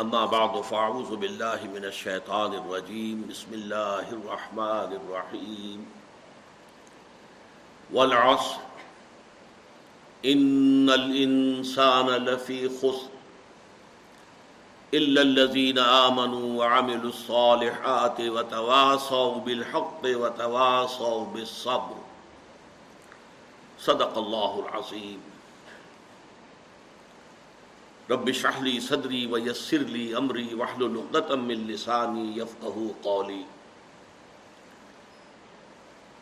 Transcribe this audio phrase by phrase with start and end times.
[0.00, 5.82] اما بعد فاعوذ باللہ من الشیطان الرجیم بسم اللہ الرحمن الرحیم
[7.92, 8.60] والعصر.
[10.32, 13.16] ان الانسان لفی خسر
[14.92, 21.98] الا الذين امنوا وعملوا الصالحات وتواصوا بالحق وتواصوا بالصبر.
[23.80, 25.18] صدق اللہ العظیم
[28.10, 33.44] رب اشرح لي صدري ويسر لي امري واحلل عقدة من لساني يفقهوا قولي.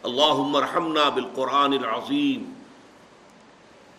[0.05, 2.55] اللهم ارحمنا بالقران العظيم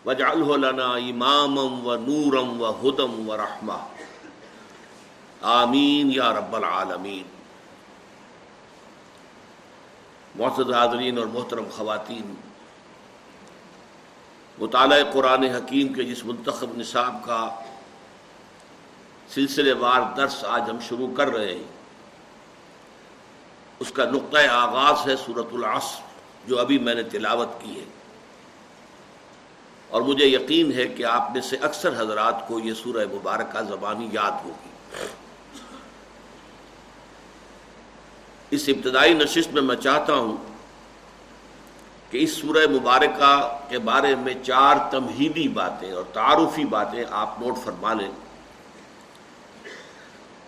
[0.04, 3.80] واجعله لنا اماما ونورا وهدى ورحمه
[5.54, 7.26] آمین یا رب العالمین
[10.36, 12.34] معزز حاضرین اور محترم خواتین،
[14.58, 17.40] مطالعہ قرآن حکیم کے جس منتخب نصاب کا
[19.34, 21.78] سلسلے وار درس آج ہم شروع کر رہے ہیں۔
[23.78, 26.02] اس کا نقطۂ آغاز ہے صورت العصر،
[26.48, 27.84] جو ابھی میں نے تلاوت کی ہے۔
[29.88, 34.08] اور مجھے یقین ہے کہ آپ میں سے اکثر حضرات کو یہ سورہ مبارکہ زبانی
[34.12, 34.68] یاد ہوگی۔
[38.50, 40.36] اس ابتدائی نشست میں میں چاہتا ہوں
[42.10, 47.54] کہ اس سورہ مبارکہ کے بارے میں چار تمہیدی باتیں اور تعارفی باتیں آپ نوٹ
[47.64, 48.10] فرما لیں۔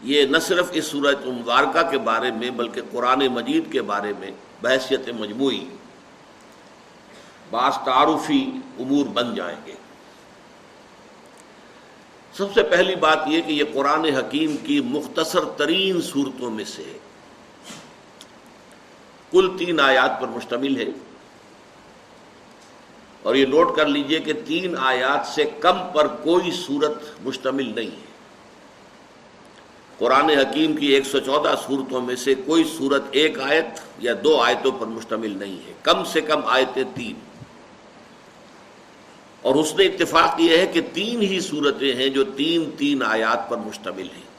[0.02, 4.30] یہ نہ صرف اس سورہ مبارکہ کے بارے میں بلکہ قرآن مجید کے بارے میں
[4.62, 5.64] بحثیت مجموعی
[7.50, 9.74] بعض تعارفی امور بن جائیں گے۔
[12.32, 16.98] سب سے پہلی بات یہ کہ یہ قرآن حکیم کی مختصر ترین صورتوں میں سے
[19.30, 20.92] کل تین آیات پر مشتمل ہے۔
[23.22, 26.92] اور یہ نوٹ کر لیجیے کہ تین آیات سے کم پر کوئی صورت
[27.22, 28.09] مشتمل نہیں ہے۔
[30.00, 33.64] قرآن حکیم کی ایک سو چودہ صورتوں میں سے کوئی صورت ایک آیت
[33.98, 37.14] یا دو آیتوں پر مشتمل نہیں ہے۔ کم سے کم آیتیں تین۔
[39.42, 43.50] اور اس نے اتفاق یہ ہے کہ تین ہی صورتیں ہیں جو تین تین آیات
[43.50, 44.30] پر مشتمل ہیں۔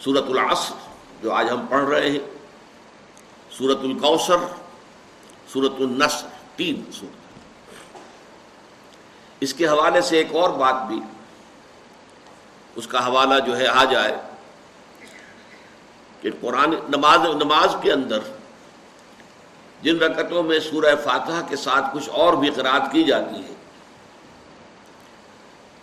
[0.00, 0.74] سورت العصر،
[1.22, 2.18] جو آج ہم پڑھ رہے ہیں۔
[3.50, 4.36] سورت القوثر
[5.52, 6.26] سورت النصر،
[6.56, 7.16] تین سورت
[9.40, 11.00] اس کے حوالے سے ایک اور بات بھی۔
[12.78, 14.14] اس کا حوالہ جو ہے آ جائے
[16.20, 18.18] کہ قرآن نماز نماز کے اندر
[19.82, 23.54] جن رکتوں میں سورہ فاتحہ کے ساتھ کچھ اور بھی قرآد کی جاتی ہے،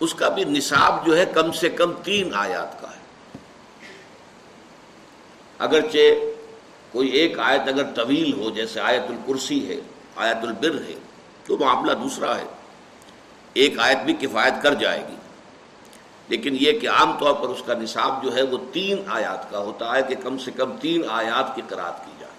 [0.00, 3.04] اس کا بھی نصاب جو ہے کم سے کم تین آیات کا ہے۔
[5.58, 6.24] اگرچہ
[6.92, 9.80] کوئی ایک آیت اگر طویل ہو، جیسے آیت الکرسی ہے،
[10.16, 10.94] آیت البر ہے،
[11.46, 12.46] تو معاملہ دوسرا ہے۔
[13.52, 15.16] ایک آیت بھی کفایت کر جائے گی۔
[16.28, 19.58] لیکن یہ کہ عام طور پر اس کا نصاب جو ہے وہ تین آیات کا
[19.58, 22.32] ہوتا ہے کہ کم سے کم تین آیات کی قرآد کی جائے۔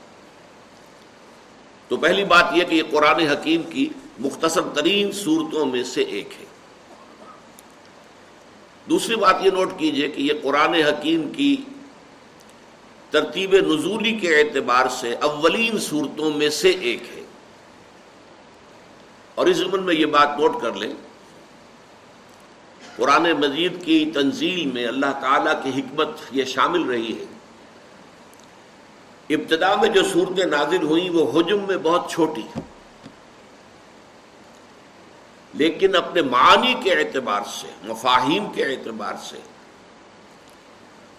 [1.87, 3.89] تو پہلی بات یہ کہ یہ قرآن حکیم کی
[4.19, 6.45] مختصر ترین صورتوں میں سے ایک ہے۔
[8.89, 11.55] دوسری بات یہ نوٹ کیجیے کہ یہ قرآن حکیم کی
[13.09, 17.21] ترتیب نزولی کے اعتبار سے اولین صورتوں میں سے ایک ہے۔
[19.35, 20.93] اور اس زمن میں یہ بات نوٹ کر لیں
[22.97, 27.25] قرآن مجید کی تنزیل میں اللہ تعالیٰ کی حکمت یہ شامل رہی ہے۔
[29.35, 32.41] ابتدا میں جو صورتیں نازل ہوئیں وہ حجم میں بہت چھوٹی۔
[35.53, 39.37] لیکن اپنے معنی کے اعتبار سے، مفاہیم کے اعتبار سے،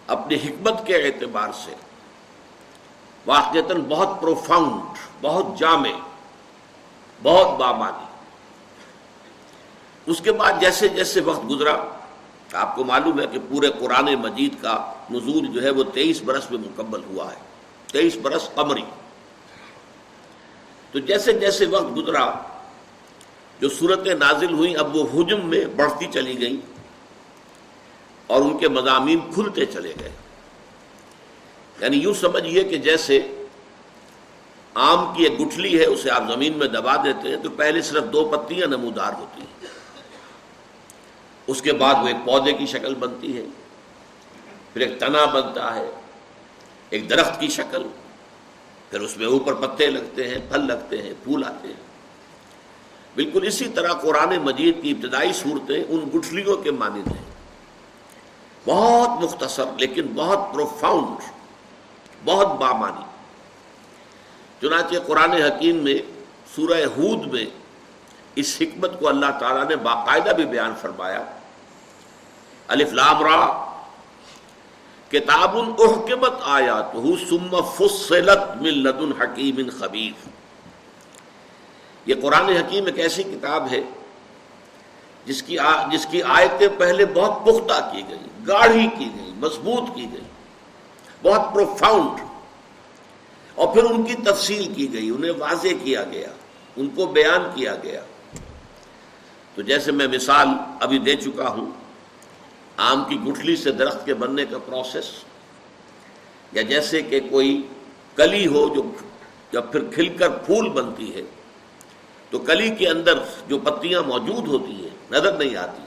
[0.06, 1.74] اپنی حکمت کے اعتبار سے
[3.26, 5.90] واقعتاً بہت پروفاؤنڈ بہت جامع،
[7.22, 8.07] بہت بامانی۔
[10.08, 11.84] اس کے بعد جیسے جیسے وقت گزرا،
[12.52, 16.50] آپ کو معلوم ہے کہ پورے قرآن مجید کا نزول جو ہے وہ تیئیس برس
[16.50, 17.36] میں مکمل ہوا ہے۔
[17.92, 18.82] تیئیس برس قمری۔
[20.92, 22.32] تو جیسے جیسے وقت گزرا،
[23.60, 26.56] جو صورتیں نازل ہوئیں، اب وہ حجم میں بڑھتی چلی گئیں
[28.26, 30.12] اور ان کے مضامین کھلتے چلے گئے۔
[31.80, 33.44] یعنی یوں سمجھیے کہ جیسے
[34.74, 38.04] آم کی ایک گٹھلی ہے، اسے آپ زمین میں دبا دیتے ہیں، تو پہلے صرف
[38.12, 39.57] دو پتیاں نمودار ہوتی ہیں۔
[41.48, 43.42] اس کے بعد وہ ایک پودے کی شکل بنتی ہے،
[44.72, 45.90] پھر ایک تنا بنتا ہے،
[46.90, 47.86] ایک درخت کی شکل،
[48.90, 51.88] پھر اس میں اوپر پتے لگتے ہیں، پھل لگتے ہیں، پھول آتے ہیں۔
[53.14, 57.24] بالکل اسی طرح قرآن مجید کی ابتدائی صورتیں ان گٹھلیوں کے مانند ہیں۔
[58.64, 61.22] بہت مختصر لیکن بہت پروفاؤنڈ
[62.24, 63.04] بہت بامانی۔
[64.60, 65.98] چنانچہ قرآن حکیم میں،
[66.56, 67.44] سورہ ہود میں
[68.34, 71.24] اس حکمت کو اللہ تعالیٰ نے باقاعدہ بھی بیان فرمایا۔
[72.68, 73.68] الفلام را
[75.10, 80.28] کتاب احکمت آیا تو فصلت من لدن حکیم خبیر۔
[82.06, 83.80] یہ قرآن حکیم ایک ایسی کتاب ہے
[85.24, 89.94] جس کی آ, جس کی آیتیں پہلے بہت پختہ کی گئی گاڑھی کی گئی مضبوط
[89.94, 90.24] کی گئی
[91.22, 92.20] بہت پروفاؤنڈ
[93.54, 96.28] اور پھر ان کی تفصیل کی گئی انہیں واضح کیا گیا
[96.76, 98.00] ان کو بیان کیا گیا۔
[99.54, 100.48] تو جیسے میں مثال
[100.80, 101.70] ابھی دے چکا ہوں
[102.78, 105.04] آم کی گٹھلی سے درخت کے بننے کا پروسیس
[106.52, 107.60] یا جیسے کہ کوئی
[108.14, 108.82] کلی ہو جو
[109.52, 111.22] جب پھر کھل کر پھول بنتی ہے،
[112.30, 115.82] تو کلی کے اندر جو پتیاں موجود ہوتی ہیں، نظر نہیں آتی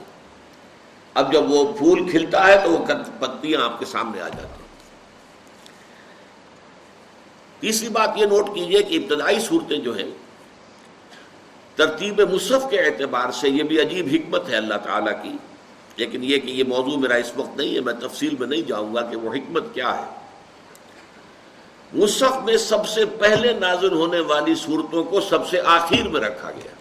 [1.14, 2.84] اب جب وہ پھول کھلتا ہے تو وہ
[3.20, 4.70] پتیاں آپ کے سامنے آ جاتی ہیں۔
[7.60, 10.10] تیسری بات یہ نوٹ کیجیے کہ ابتدائی صورتیں جو ہیں،
[11.76, 15.36] ترتیب مصحف کے اعتبار سے یہ بھی عجیب حکمت ہے اللہ تعالیٰ کی۔
[15.96, 18.94] لیکن یہ کہ یہ موضوع میرا اس وقت نہیں ہے، میں تفصیل میں نہیں جاؤں
[18.94, 20.10] گا کہ وہ حکمت کیا ہے۔
[21.92, 26.50] مصحف میں سب سے پہلے نازل ہونے والی صورتوں کو سب سے آخر میں رکھا
[26.50, 26.72] گیا۔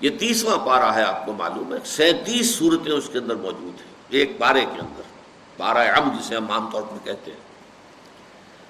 [0.00, 3.92] یہ تیسواں پارا ہے، آپ کو معلوم ہے۔ سینتیس صورتیں اس کے اندر موجود ہیں،
[4.08, 5.02] ایک پارے کے اندر۔
[5.56, 7.46] پارا ام جسے ہم عام طور پر کہتے ہیں۔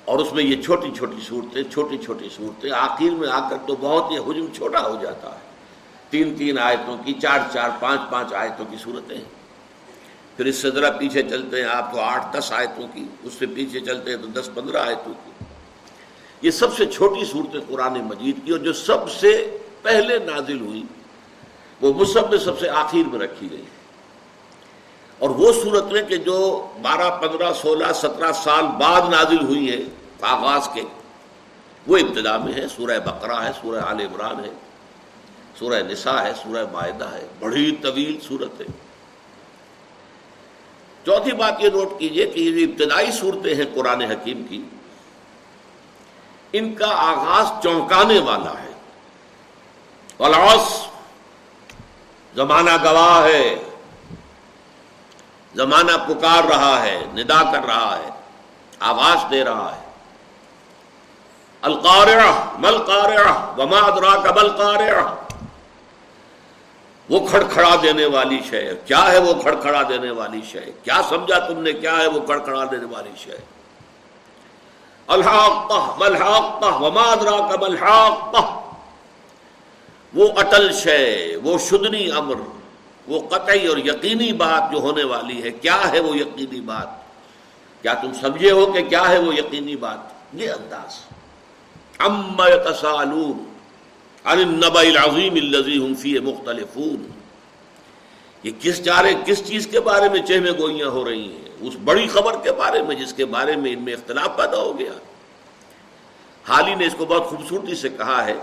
[0.04, 3.76] اور اس میں یہ چھوٹی چھوٹی صورتیں، چھوٹی چھوٹی صورتیں۔ آخر میں آ کر تو
[3.80, 5.45] بہت یہ حجم چھوٹا ہو جاتا ہے۔
[6.10, 9.16] تین تین آیتوں کی، چار چار، پانچ پانچ آیتوں کی صورتیں
[10.36, 13.46] پھر اس سے ذرا پیچھے چلتے ہیں، آپ تو آٹھ دس آیتوں کی، اس سے
[13.46, 15.44] پیچھے چلتے ہیں تو دس پندرہ آیتوں کی۔
[16.42, 20.82] یہ سب سے چھوٹی صورتیں قرآن مجید کی اور جو سب سے پہلے نازل ہوئی،
[21.80, 23.64] وہ مصحف میں سب سے آخر میں رکھی گئی۔
[25.18, 29.82] اور وہ صورتیں کہ جو بارہ، پندرہ، سولہ، سترہ سال بعد نازل ہوئی ہے
[30.20, 30.82] آغاز کے،
[31.86, 34.50] وہ ابتدا میں ہے۔ سورہ بقرہ ہے، سورہ عال عمران ہے۔
[35.58, 38.66] سورہ نساء ہے، سورہ معاہدہ ہے۔ بڑی طویل صورت ہے۔
[41.04, 44.64] چوتھی بات یہ نوٹ کیجیے کہ یہ ابتدائی صورتیں ہیں قرآن حکیم کی،
[46.52, 48.72] ان کا آغاز چونکانے والا ہے۔
[52.34, 53.64] زمانہ گواہ ہے۔
[55.54, 58.10] زمانہ پکار رہا ہے، ندا کر رہا ہے،
[58.80, 59.86] آواز دے رہا ہے۔
[61.62, 65.25] القارعہ مل قارعہ وما ادراک مل قارعہ
[67.08, 71.58] وہ کھڑکھڑا دینے والی شے کیا ہے وہ کھڑکھڑا دینے والی شے کیا سمجھا تم
[71.62, 73.36] نے کیا ہے وہ کھڑکھڑا دینے والی شے
[75.06, 78.60] الحاقہ، ملحاقہ، وما ادراک ملحاقہ
[80.14, 82.34] وہ اٹل شے وہ شدنی امر،
[83.08, 86.88] وہ قطعی اور یقینی بات جو ہونے والی ہے۔ کیا ہے وہ یقینی بات؟
[87.82, 89.98] کیا تم سمجھے ہو کہ کیا ہے وہ یقینی بات؟
[90.32, 90.98] یہ انداز۔
[91.98, 92.42] ام
[94.26, 97.08] عن النبع العظیم الذي هم فيه مختلفون۔
[98.42, 102.08] یہ کس چارے کس چیز کے بارے میں چہمے گوئیاں ہو رہی ہیں؟ اس بڑی
[102.08, 104.92] خبر کے بارے میں، جس کے بارے میں ان میں اختلاف پیدا ہو گیا۔
[106.48, 108.34] حال ہی نے اس کو بہت خوبصورتی سے کہا ہے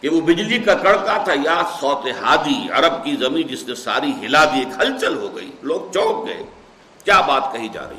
[0.00, 4.12] کہ وہ بجلی کا کڑکا تھا، یا سوت ہادی، عرب کی زمین جس نے ساری
[4.22, 6.42] ہلا دی، ایک ہلچل ہو گئی۔ لوگ چونک گئے۔
[7.04, 7.98] کیا بات کہی جا رہی؟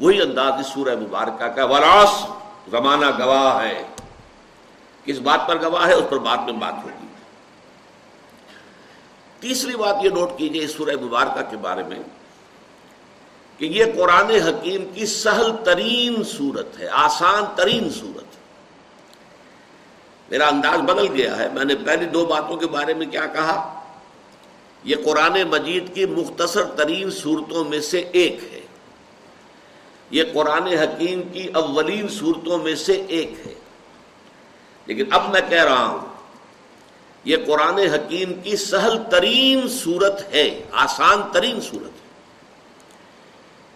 [0.00, 2.26] وہی انداز اس سورہ مبارکہ کا وراس
[2.70, 3.82] زمانہ گواہ ہے۔
[5.06, 7.06] کس بات پر گواہ ہے، اس پر بات میں بات ہوگی۔
[9.40, 11.98] تیسری بات یہ نوٹ کیجیے اس سورہ مبارکہ کے بارے میں
[13.58, 18.36] کہ یہ قرآن حکیم کی سہل ترین صورت ہے، آسان ترین صورت۔ ہے
[20.30, 23.84] میرا انداز بدل گیا ہے۔ میں نے پہلی دو باتوں کے بارے میں کیا کہا؟
[24.84, 28.60] یہ قرآن مجید کی مختصر ترین صورتوں میں سے ایک ہے۔
[30.10, 33.54] یہ قرآن حکیم کی اولین صورتوں میں سے ایک ہے۔
[34.86, 35.98] لیکن اب میں کہہ رہا ہوں،
[37.24, 42.06] یہ قرآن حکیم کی سہل ترین صورت ہے، آسان ترین صورت ہے۔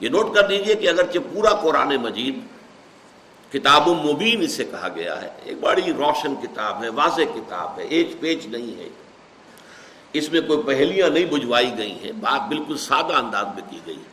[0.01, 2.39] یہ نوٹ کر لیجیے کہ اگرچہ پورا قرآن مجید
[3.53, 7.85] کتاب و مبین اسے کہا گیا ہے، ایک بڑی روشن کتاب ہے، واضح کتاب ہے
[7.85, 8.89] ایج پیج نہیں ہے۔
[10.13, 13.97] اس میں کوئی پہلیاں نہیں بجوائی گئی ہیں، بات بالکل سادہ انداز میں کی گئی
[13.97, 14.10] ہے۔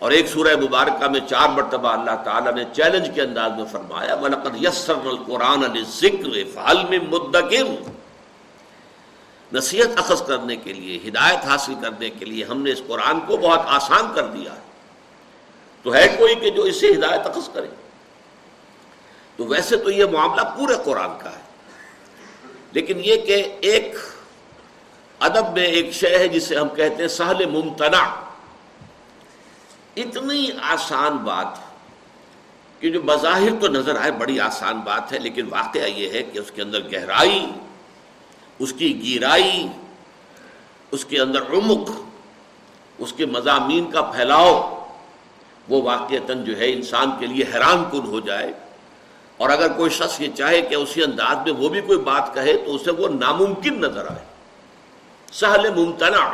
[0.00, 4.14] اور ایک سورہ مبارکہ میں چار مرتبہ اللہ تعالیٰ نے چیلنج کے انداز میں فرمایا،
[4.14, 7.66] وَلَقَدْ يَسَّرْنَا الْقُرْآنَ لِلذِّكْرِ فَحَلْ مِن مُدَّكِرْ۔
[9.52, 13.36] نصیحت اخذ کرنے کے لیے، ہدایت حاصل کرنے کے لیے ہم نے اس قرآن کو
[13.36, 14.60] بہت آسان کر دیا ہے۔
[15.82, 17.66] تو ہے کوئی کہ جو اسے ہدایت اخذ کرے۔
[19.36, 21.42] تو ویسے تو یہ معاملہ پورے قرآن کا ہے۔
[22.72, 23.94] لیکن یہ کہ ایک
[25.18, 28.29] ادب میں ایک شے ہے جسے ہم کہتے ہیں سہل ممتنع۔
[29.96, 31.70] اتنی آسان بات
[32.80, 36.38] کہ جو بظاہر تو نظر آئے، بڑی آسان بات ہے، لیکن واقعہ یہ ہے کہ
[36.38, 37.46] اس کے اندر گہرائی،
[38.58, 39.68] اس کی گیرائی،
[40.90, 41.90] اس کے اندر عمق،
[42.98, 44.86] اس کے مضامین کا پھیلاؤ،
[45.68, 48.52] وہ واقعتاً جو ہے انسان کے لیے حیران کن ہو جائے۔
[49.36, 52.56] اور اگر کوئی شخص یہ چاہے کہ اسی انداز میں وہ بھی کوئی بات کہے،
[52.56, 54.24] تو اسے وہ ناممکن نظر آئے۔
[55.32, 56.30] سہل ممتنع۔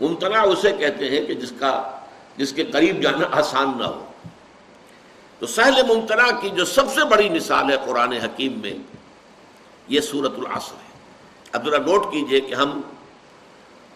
[0.00, 1.99] ممتنع اسے کہتے ہیں کہ جس کا
[2.40, 4.04] جس کے قریب جانا آسان نہ ہو۔
[5.38, 8.72] تو سہل ممتنع کی جو سب سے بڑی مثال ہے قرآن حکیم میں،
[9.88, 10.98] یہ سورت العصر ہے۔
[11.52, 12.80] اب ذرا نوٹ کیجیے کہ ہم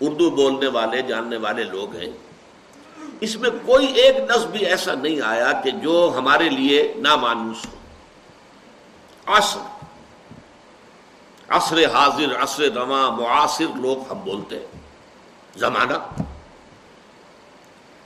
[0.00, 2.10] اردو بولنے والے، جاننے والے لوگ ہیں۔
[3.20, 7.76] اس میں کوئی ایک لفظ بھی ایسا نہیں آیا کہ جو ہمارے لیے نامانوس ہو۔
[9.26, 9.60] عصر
[11.48, 14.66] عصر حاضر، عصر رواں معاصر لوگ ہم بولتے ہیں۔
[15.56, 16.22] زمانہ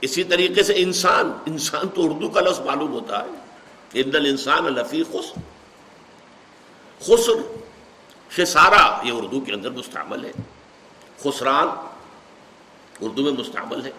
[0.01, 3.29] اسی طریقے سے انسان انسان تو اردو کا لفظ معلوم ہوتا ہے۔
[3.93, 5.39] ان انسان لفی خسر۔
[7.01, 7.57] خسر
[8.29, 10.31] خسارا یہ اردو کے اندر مستعمل ہے۔
[11.23, 11.67] خسران
[13.01, 13.91] اردو میں مستعمل ہے۔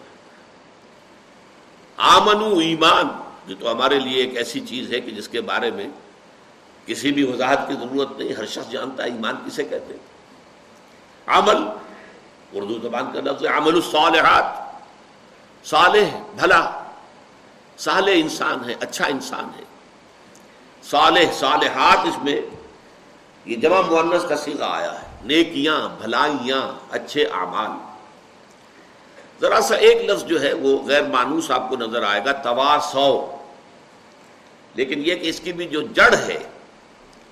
[1.97, 3.09] آمن ایمان،
[3.47, 5.89] یہ تو ہمارے لیے ایک ایسی چیز ہے کہ جس کے بارے میں
[6.87, 10.01] کسی بھی وضاحت کی ضرورت نہیں، ہر شخص جانتا ہے، ایمان کسے کہتے ہیں؟
[11.27, 11.57] عمل،
[12.53, 14.70] اردو زبان کا لفظ عمل الصالحات۔
[15.65, 16.85] صالح بھلا۔
[17.79, 19.65] صالح انسان ہے اچھا انسان ہے۔
[20.83, 22.41] صالح، صالحات اس میں،
[23.45, 27.71] یہ جمع مونس کا سیگا آیا ہے۔ نیکیاں، بھلائیاں، اچھے اعمال۔
[29.41, 32.79] ذرا سا ایک لفظ جو ہے، وہ غیر مانوس آپ کو نظر آئے گا توا
[32.93, 33.37] سو
[34.75, 36.39] لیکن یہ کہ اس کی بھی جو جڑ ہے،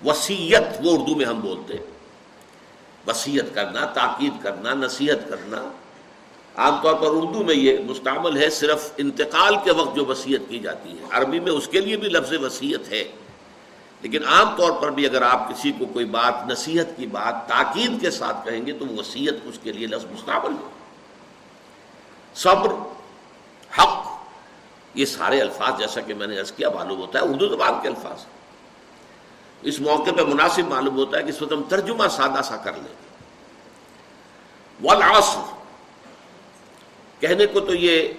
[0.04, 1.86] وسیعت، وہ اردو میں ہم بولتے ہیں۔
[3.06, 5.62] وسیعت کرنا، تاکید کرنا، نصیحت کرنا
[6.58, 10.58] عام طور پر اردو میں یہ مستعمل ہے صرف انتقال کے وقت جو وسیعت کی
[10.58, 13.04] جاتی ہے۔ عربی میں اس کے لیے بھی لفظ وسیعت ہے۔
[14.00, 18.00] لیکن عام طور پر بھی اگر آپ کسی کو کوئی بات، نصیحت کی بات تاکید
[18.00, 20.68] کے ساتھ کہیں گے تو وسیعت اس کے لیے لفظ مستعمل ہے۔
[22.34, 22.72] صبر،
[23.78, 24.08] حق،
[24.94, 27.88] یہ سارے الفاظ جیسا کہ میں نے عرض کیا، معلوم ہوتا ہے، اردو زبان کے
[27.88, 28.24] الفاظ۔
[29.62, 32.72] اس موقع پہ مناسب معلوم ہوتا ہے کہ اس وقت ہم ترجمہ سادہ سا کر
[32.72, 32.94] لیں۔
[34.82, 35.47] والعصر
[37.20, 38.12] کہنے کو تو یہ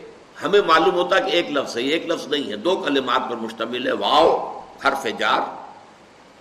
[0.43, 3.87] ہمیں معلوم ہوتا کہ ایک لفظ ہے ایک لفظ نہیں ہے۔ دو کلمات پر مشتمل
[3.87, 5.41] ہے۔ واؤ حرف جار،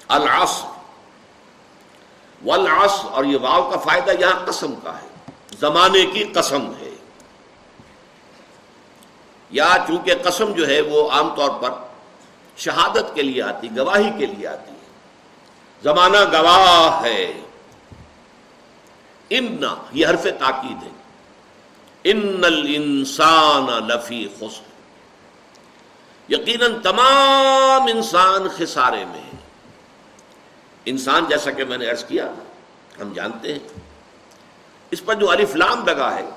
[0.09, 0.67] العصر۔
[2.45, 6.95] والعصر، اور یہ واؤ کا فائدہ یہاں قسم کا ہے۔ زمانے کی قسم ہے۔
[9.51, 11.71] یا چونکہ قسم جو ہے وہ عام طور پر
[12.57, 14.87] شہادت کے لیے آتی، گواہی کے لیے آتی ہے۔
[15.83, 17.41] زمانہ گواہ ہے۔
[19.31, 20.98] ان یہ حرف تاکید ہے۔
[22.11, 24.69] ان الانسان لفی خسر۔
[26.33, 29.37] یقیناً تمام انسان خسارے میں ہے
[30.85, 32.35] انسان جیسا کہ میں نے عرض کیا،
[33.01, 33.69] ہم جانتے ہیں۔
[34.91, 36.31] اس پر جو الف لام لگا ہے،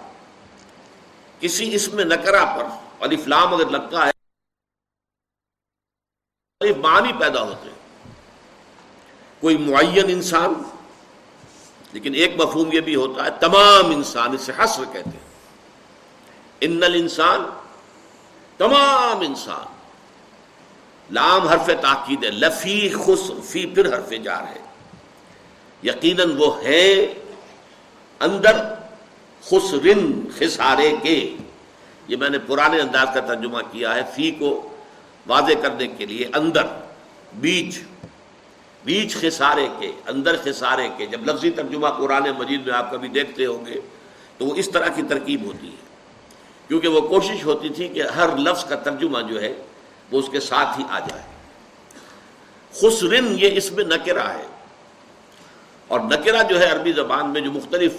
[1.40, 2.66] کسی اس میں نکرا پر
[3.00, 4.12] الف لام اگر لگتا ہے
[6.78, 8.14] معنی پیدا ہوتے ہیں۔
[9.40, 10.54] کوئی معین انسان،
[11.94, 15.31] لیکن ایک مفہوم یہ بھی ہوتا ہے، تمام انسان اسے حسر کہتے ہیں۔
[16.62, 17.40] ان الانسان
[18.58, 19.66] تمام انسان
[21.12, 24.62] لام حرف تاکید ہے، لفی خسر فی پھر حرف جار ہے۔
[25.84, 27.14] یقیناً وہ ہے
[28.20, 28.56] اندر
[29.44, 31.38] خسرن، خسارے کے۔
[32.08, 34.76] یہ میں نے پرانے انداز کا ترجمہ کیا ہے، فی کو
[35.28, 36.64] واضح کرنے کے لیے اندر،
[37.34, 37.80] بیچ
[38.84, 43.46] بیچ خسارے کے، اندر خسارے کے۔ جب لفظی ترجمہ قرآن مجید میں آپ کبھی دیکھتے
[43.46, 43.80] ہوں گے
[44.38, 45.91] تو وہ اس طرح کی ترکیب ہوتی ہے۔
[46.72, 49.54] کیونکہ وہ کوشش ہوتی تھی کہ ہر لفظ کا ترجمہ جو ہے
[50.12, 51.22] وہ اس کے ساتھ ہی آ جائے۔
[52.74, 54.46] خسرن یہ اس میں نکرا ہے۔
[55.88, 57.94] اور نکرا جو ہے عربی زبان میں جو مختلف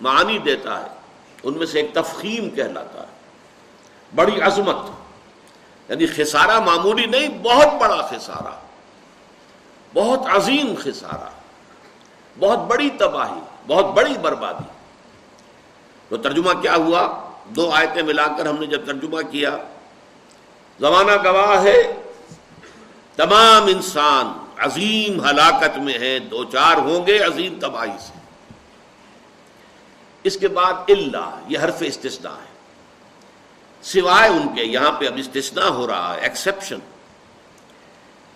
[0.00, 0.88] معانی دیتا ہے،
[1.42, 3.08] ان میں سے ایک تفخیم کہلاتا ہے۔
[4.14, 4.76] بڑی عظمت
[5.90, 8.60] یعنی خسارہ معمولی نہیں، بہت بڑا خسارہ۔
[9.94, 11.30] بہت عظیم خسارہ۔
[12.38, 14.64] بہت بڑی تباہی، بہت بڑی بربادی۔
[16.08, 17.21] تو ترجمہ کیا ہوا؟
[17.56, 19.56] دو آیتیں ملا کر ہم نے جب ترجمہ کیا،
[20.80, 21.92] زمانہ گواہ ہے،
[23.16, 28.18] تمام انسان عظیم ہلاکت میں ہیں، دو چار ہوں گے، عظیم تباہی سے۔
[30.22, 32.50] اس کے بعد اللہ یہ حرف استثناء ہے۔
[33.82, 36.78] سوائے ان کے، یہاں پہ اب استثناء ہو رہا ہے ایکسپشن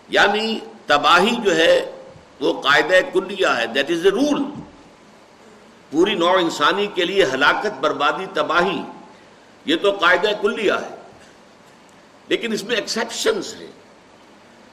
[0.09, 1.93] یعنی تباہی جو ہے،
[2.41, 4.43] وہ قاعدہ کلیہ ہے دیٹ از اے رول
[5.91, 8.83] پوری نو انسانی کے لیے ہلاکت، بربادی، تباہی۔
[9.67, 10.95] یہ تو قاعدہ کلیہ ہے۔
[12.29, 13.67] لیکن اس میں ایکسیپشنس ہیں۔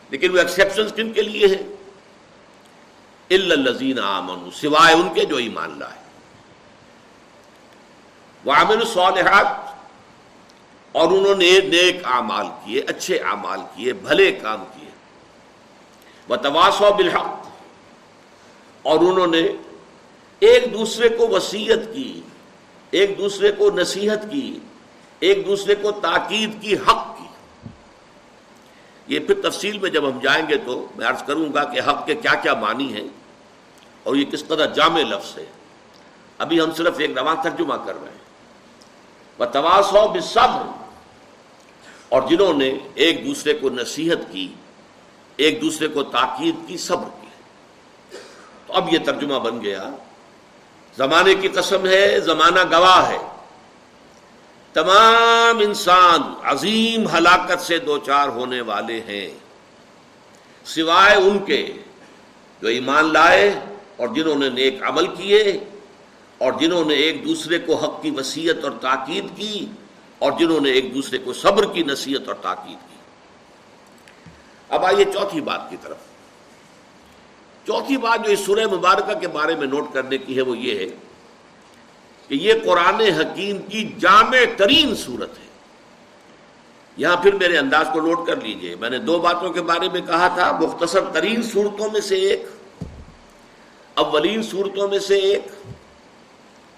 [0.09, 1.73] لیکن وہ ایکسیپشنس کن کے لیے ہیں؟
[3.29, 6.03] الزین آمن سوائے ان کے جو ایمان لائے۔
[8.45, 9.47] وعمل الصالحات،
[10.91, 14.89] اور انہوں نے نیک اعمال کیے، اچھے اعمال کیے، بھلے کام کیے۔
[16.29, 17.49] وہ تواس بالحق،
[18.81, 19.47] اور انہوں نے
[20.39, 22.21] ایک دوسرے کو وسیعت کی،
[22.91, 24.59] ایک دوسرے کو نصیحت کی۔
[25.23, 27.23] ایک دوسرے کو تاکید کی حق کی۔
[29.07, 32.05] یہ پھر تفصیل میں جب ہم جائیں گے تو میں عرض کروں گا کہ حق
[32.05, 33.07] کے کیا کیا معنی ہیں
[34.03, 35.45] اور یہ کس قدر جامع لفظ ہے۔
[36.37, 38.17] ابھی ہم صرف ایک رواں ترجمہ کر رہے ہیں۔
[39.39, 39.85] وہ تواس
[40.25, 40.71] صبر
[42.09, 44.53] اور جنہوں نے ایک دوسرے کو نصیحت کی،
[45.35, 47.27] ایک دوسرے کو تاکید کی، صبر کی۔
[48.67, 49.89] تو اب یہ ترجمہ بن گیا۔
[50.97, 53.32] زمانے کی قسم ہے، زمانہ گواہ ہے۔
[54.73, 59.29] تمام انسان عظیم ہلاکت سے دو چار ہونے والے ہیں۔
[60.65, 61.73] سوائے ان کے
[62.61, 63.59] جو ایمان لائے
[63.97, 65.59] اور جنہوں نے نیک عمل کیے
[66.37, 69.65] اور جنہوں نے ایک دوسرے کو حق کی وسیعت اور تاکید کی
[70.19, 72.95] اور جنہوں نے ایک دوسرے کو صبر کی نصیحت اور تاکید کی۔
[74.69, 75.97] اب آئیے چوتھی بات کی طرف۔
[77.67, 80.79] چوتھی بات جو اس سورہ مبارکہ کے بارے میں نوٹ کرنے کی ہے وہ یہ
[80.79, 80.85] ہے
[82.27, 85.43] کہ یہ قرآن حکیم کی جامع ترین صورت ہے۔
[86.97, 90.01] یہاں پھر میرے انداز کو نوٹ کر لیجیے، میں نے دو باتوں کے بارے میں
[90.01, 92.45] کہا تھا، مختصر ترین صورتوں میں سے ایک،
[93.93, 95.47] اولین صورتوں میں سے ایک،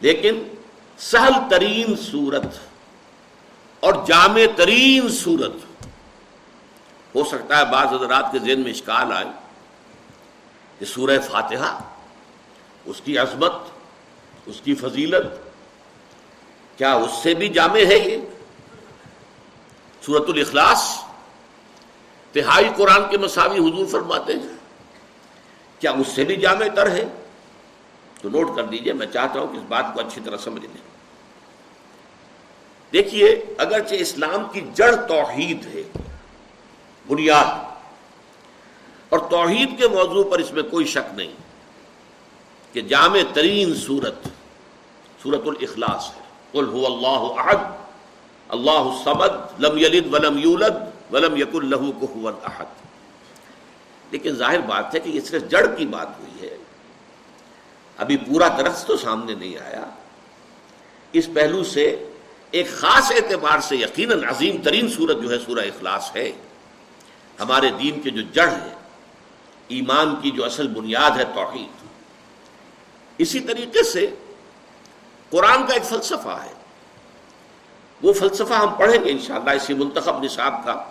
[0.01, 0.43] لیکن
[0.97, 2.45] سہل ترین صورت
[3.79, 5.85] اور جامع ترین صورت۔
[7.15, 9.25] ہو سکتا ہے بعض حضرات کے ذہن میں اشکال آئے
[10.79, 11.79] کہ سورہ فاتحہ،
[12.85, 13.51] اس کی عظمت
[14.45, 15.25] اس کی فضیلت۔
[16.77, 18.17] کیا اس سے بھی جامع ہے یہ؟
[20.01, 20.97] سورت الاخلاص
[22.31, 24.55] تہائی قرآن کے مساوی حضور فرماتے ہیں۔
[25.79, 27.05] کیا اس سے بھی جامع تر ہے؟
[28.21, 30.95] تو نوٹ کر دیجیے میں چاہتا ہوں کہ اس بات کو اچھی طرح سمجھ لیں۔
[32.93, 35.83] دیکھیے، اگرچہ اسلام کی جڑ توحید ہے،
[37.07, 37.75] بنیاد،
[39.09, 41.31] اور توحید کے موضوع پر اس میں کوئی شک نہیں
[42.73, 44.27] کہ جامع ترین صورت
[45.25, 47.77] سورت الاخلاص ہے۔ قل هو اللہ احد
[48.49, 50.75] اللہ الصمد لم یلد ولم یولد
[51.13, 52.65] ولم یک اللہ کفوا احد
[54.11, 56.57] لیکن ظاہر بات ہے کہ یہ صرف جڑ کی بات ہوئی ہے۔
[57.97, 59.85] ابھی پورا درخت تو سامنے نہیں آیا۔
[61.13, 62.11] اس پہلو سے
[62.51, 66.31] ایک خاص اعتبار سے یقیناً عظیم ترین صورت جو ہے سورہ اخلاص ہے۔
[67.39, 68.75] ہمارے دین کے جو جڑ ہے
[69.67, 71.87] ایمان کی جو اصل بنیاد ہے توحید۔
[73.17, 74.07] اسی طریقے سے
[75.29, 76.53] قرآن کا ایک فلسفہ ہے۔
[78.03, 80.83] وہ فلسفہ ہم پڑھیں گے انشاءاللہ اسی منتخب نصاب کا۔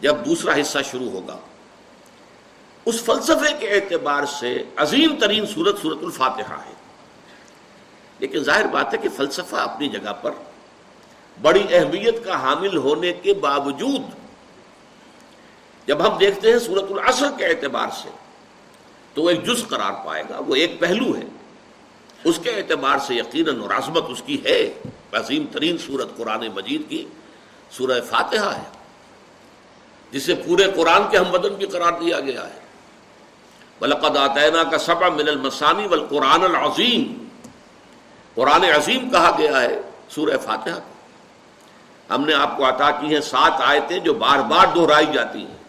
[0.00, 1.36] جب دوسرا حصہ شروع ہوگا۔
[2.84, 6.74] اس فلسفے کے اعتبار سے عظیم ترین صورت صورت الفاتحہ ہے۔
[8.18, 10.30] لیکن ظاہر بات ہے کہ فلسفہ اپنی جگہ پر
[11.42, 14.00] بڑی اہمیت کا حامل ہونے کے باوجود
[15.86, 18.08] جب ہم دیکھتے ہیں صورت العصر کے اعتبار سے
[19.14, 21.43] تو وہ ایک جز قرار پائے گا۔ وہ ایک پہلو ہے۔
[22.24, 24.74] اس کے اعتبار سے یقیناً اور عظمت اس کی ہے،
[25.12, 27.04] عظیم ترین صورت قرآن مجید کی،
[27.70, 28.68] سورہ فاتحہ ہے،
[30.10, 32.60] جسے پورے قرآن کے ہم بدن بھی قرار دیا گیا ہے۔
[33.80, 37.26] بلقد آتینہ کا سبا من المسانی والقرآن العظیم
[38.34, 40.92] قرآن عظیم کہا گیا ہے سورہ فاتحہ کو۔
[42.14, 45.62] ہم نے آپ کو عطا کی ہیں سات آیتیں جو بار بار دہرائی جاتی ہیں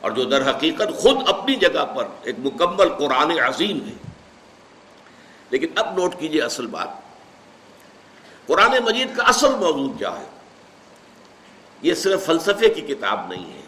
[0.00, 4.09] اور جو در حقیقت خود اپنی جگہ پر ایک مکمل قرآن عظیم ہے۔
[5.50, 6.88] لیکن اب نوٹ کیجیے اصل بات۔
[8.46, 10.24] قرآن مجید کا اصل موضوع کیا ہے؟
[11.82, 13.60] یہ صرف فلسفے کی کتاب نہیں ہے۔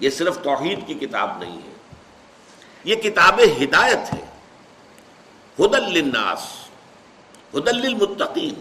[0.00, 1.72] یہ صرف توحید کی کتاب نہیں ہے۔
[2.84, 4.26] یہ کتاب ہدایت ہے۔
[5.60, 6.38] ہدل للناس۔
[7.54, 8.54] ہدل للمتقین۔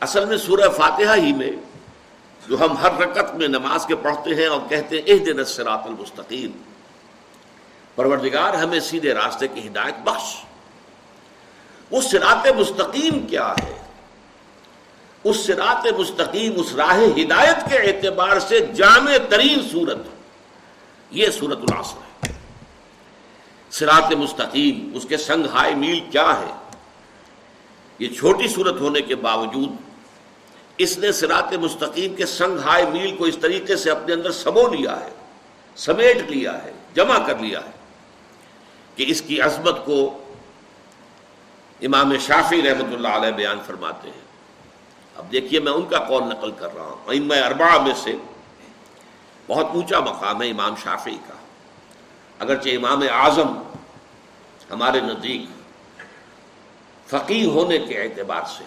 [0.00, 1.50] اصل میں سورہ فاتحہ ہی میں
[2.48, 5.80] جو ہم ہر رکت میں نماز کے پڑھتے ہیں اور کہتے ہیں اہ دن سرات
[5.84, 6.50] المستقیم۔
[7.96, 10.36] پروردگار ہمیں سیدھے راستے کی ہدایت بخش۔
[11.90, 13.82] وہ سرات مستقیم کیا ہے؟
[15.24, 19.98] اس سرات مستقیم، اس راہ ہدایت کے اعتبار سے جامع ترین صورت۔
[21.10, 22.32] یہ صورت العصر ہے۔
[23.70, 26.52] سرات مستقیم، اس کے سنگ ہائے میل کیا ہے؟
[27.98, 29.68] یہ چھوٹی صورت ہونے کے باوجود
[30.78, 34.68] اس نے سرات مستقیم کے سنگ ہائے میل کو اس طریقے سے اپنے اندر سمو
[34.68, 35.10] لیا ہے،
[35.76, 37.85] سمیٹ لیا ہے، جمع کر لیا ہے۔
[38.96, 40.24] کہ اس کی عظمت کو
[41.82, 44.24] امام شافی رحمۃ اللہ علیہ بیان فرماتے ہیں۔
[45.16, 48.12] اب دیکھیے میں ان کا قول نقل کر رہا ہوں۔ ام اربا میں سے
[49.46, 51.34] بہت اونچا مقام ہے امام شافی کا۔
[52.38, 53.62] اگرچہ امام اعظم
[54.70, 55.44] ہمارے نزدیک
[57.06, 58.64] فقی ہونے کے اعتبار سے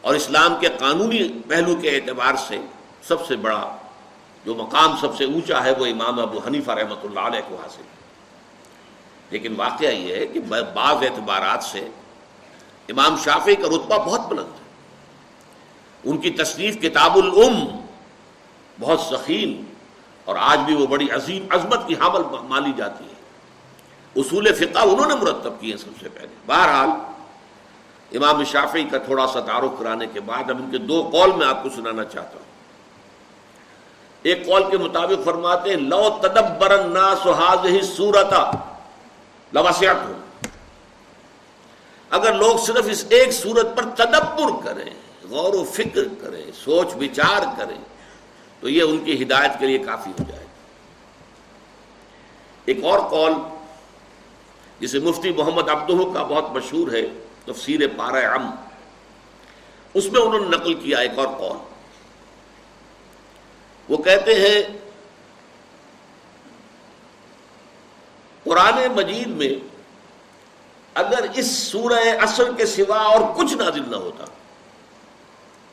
[0.00, 2.58] اور اسلام کے قانونی پہلو کے اعتبار سے
[3.08, 3.76] سب سے بڑا
[4.44, 7.82] جو مقام سب سے اونچا ہے وہ امام ابو حنیفہ رحمۃ اللہ علیہ کو حاصل
[9.34, 10.40] لیکن واقعہ یہ ہے کہ
[10.74, 11.88] بعض اعتبارات سے
[12.88, 14.64] امام شافی کا رتبہ بہت بلند ہے۔
[16.04, 17.80] ان کی تصنیف کتاب العم
[18.80, 19.64] بہت سخیم
[20.24, 23.14] اور آج بھی وہ بڑی عظیم عظمت کی حامل مانی جاتی ہے۔
[24.20, 26.88] اصول فقہ انہوں نے مرتب کیے سب سے پہلے۔ بہرحال،
[28.16, 31.46] امام شافی کا تھوڑا سا تعارف کرانے کے بعد اب ان کے دو قول میں
[31.46, 32.54] آپ کو سنانا چاہتا ہوں۔
[34.22, 37.76] ایک قول کے مطابق فرماتے ہیں، لو تدبر الناس هذه
[39.54, 40.22] سورتا لوسعتهم
[42.10, 44.90] اگر لوگ صرف اس ایک صورت پر تدبر کریں،
[45.30, 47.78] غور و فکر کریں، سوچ بچار کریں،
[48.62, 50.46] تو یہ ان کی ہدایت کے لیے کافی ہو جائے
[52.64, 53.32] ایک اور قول،
[54.80, 57.02] جسے مفتی محمد عبدہ کا بہت مشہور ہے،
[57.44, 58.50] تفسیر پارہ ام
[59.94, 61.56] اس میں انہوں نے نقل کیا ایک اور قول۔
[63.88, 64.58] وہ کہتے ہیں
[68.44, 69.54] قرآن مجید میں
[70.94, 74.24] اگر اس سورہ اثر کے سوا اور کچھ نازل نہ ہوتا،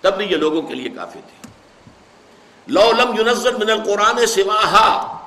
[0.01, 1.49] تب بھی یہ لوگوں کے لیے کافی تھی۔
[2.67, 5.17] لو لم ينزل من القرآن سواہا۔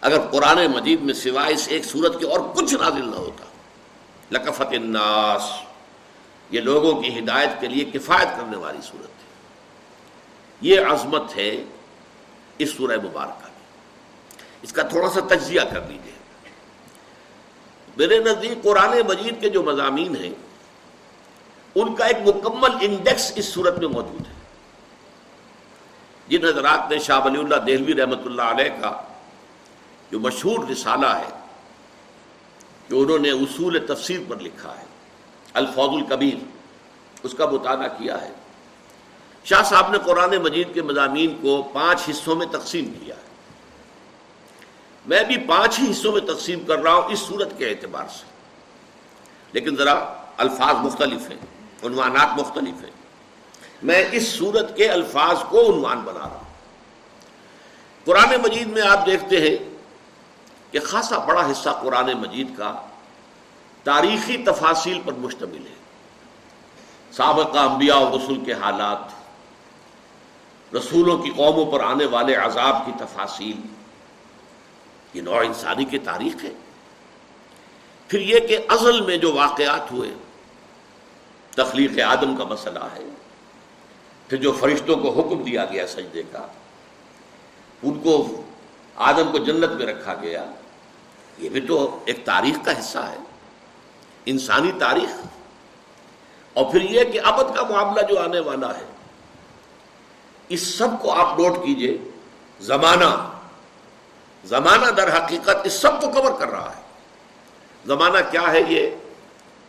[0.00, 3.44] اگر قرآن مجید میں سوا اس ایک سورت کے اور کچھ نازل نہ ہوتا،
[4.30, 5.42] لکفت الناس۔
[6.50, 9.10] یہ لوگوں کی ہدایت کے لیے کفایت کرنے والی صورت
[10.60, 11.64] یہ عظمت ہے
[12.58, 13.49] اس سورہ مبارکہ
[14.62, 16.18] اس کا تھوڑا سا تجزیہ کر لیجیے
[17.96, 20.32] میرے نزدیک قرآن مجید کے جو مضامین ہیں،
[21.74, 24.38] ان کا ایک مکمل انڈیکس اس صورت میں موجود ہے۔
[26.28, 28.92] جن حضرات نے شاہ ولی اللہ دہلوی رحمۃ اللہ علیہ کا
[30.10, 31.30] جو مشہور رسالہ ہے،
[32.88, 34.84] جو انہوں نے اصول تفسیر پر لکھا ہے
[35.52, 36.38] الفوظ القبیر
[37.22, 38.32] اس کا مطالعہ کیا ہے۔
[39.44, 43.28] شاہ صاحب نے قرآن مجید کے مضامین کو پانچ حصوں میں تقسیم کیا ہے۔
[45.06, 48.24] میں بھی پانچ ہی حصوں میں تقسیم کر رہا ہوں اس صورت کے اعتبار سے۔
[49.52, 51.38] لیکن ذرا الفاظ مختلف ہیں،
[51.86, 52.90] عنوانات مختلف ہیں۔
[53.82, 56.44] میں اس صورت کے الفاظ کو عنوان بنا رہا ہوں۔
[58.04, 59.56] قرآن مجید میں آپ دیکھتے ہیں
[60.70, 62.74] کہ خاصا بڑا حصہ قرآن مجید کا
[63.84, 65.74] تاریخی تفاصیل پر مشتمل ہے۔
[67.12, 68.98] سابقہ انبیاء و رسول کے حالات،
[70.74, 73.79] رسولوں کی قوموں پر آنے والے عذاب کی تفاصیل
[75.14, 76.52] یہ نوع انسانی کی تاریخ ہے۔
[78.08, 80.10] پھر یہ کہ ازل میں جو واقعات ہوئے،
[81.50, 83.04] تخلیق آدم کا مسئلہ ہے،
[84.28, 86.46] پھر جو فرشتوں کو حکم دیا گیا سجدے کا،
[87.82, 88.44] ان کو
[88.96, 90.44] آدم کو جنت میں رکھا گیا،
[91.38, 93.18] یہ بھی تو ایک تاریخ کا حصہ ہے،
[94.26, 95.26] انسانی تاریخ۔
[96.54, 98.84] اور پھر یہ کہ ابد کا معاملہ جو آنے والا ہے،
[100.48, 101.98] اس سب کو آپ نوٹ کیجیے،
[102.60, 103.29] زمانہ
[104.44, 106.80] زمانہ در حقیقت اس سب کو کور کر رہا ہے۔
[107.86, 108.90] زمانہ کیا ہے یہ؟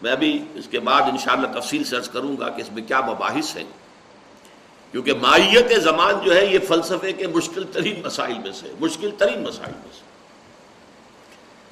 [0.01, 3.55] میں ابھی اس کے بعد انشاءاللہ تفصیل سے کروں گا کہ اس میں کیا مباحث
[3.55, 3.63] ہیں۔
[4.91, 9.43] کیونکہ مائیت زمان جو ہے یہ فلسفے کے مشکل ترین مسائل میں سے، مشکل ترین
[9.43, 10.01] مسائل میں سے۔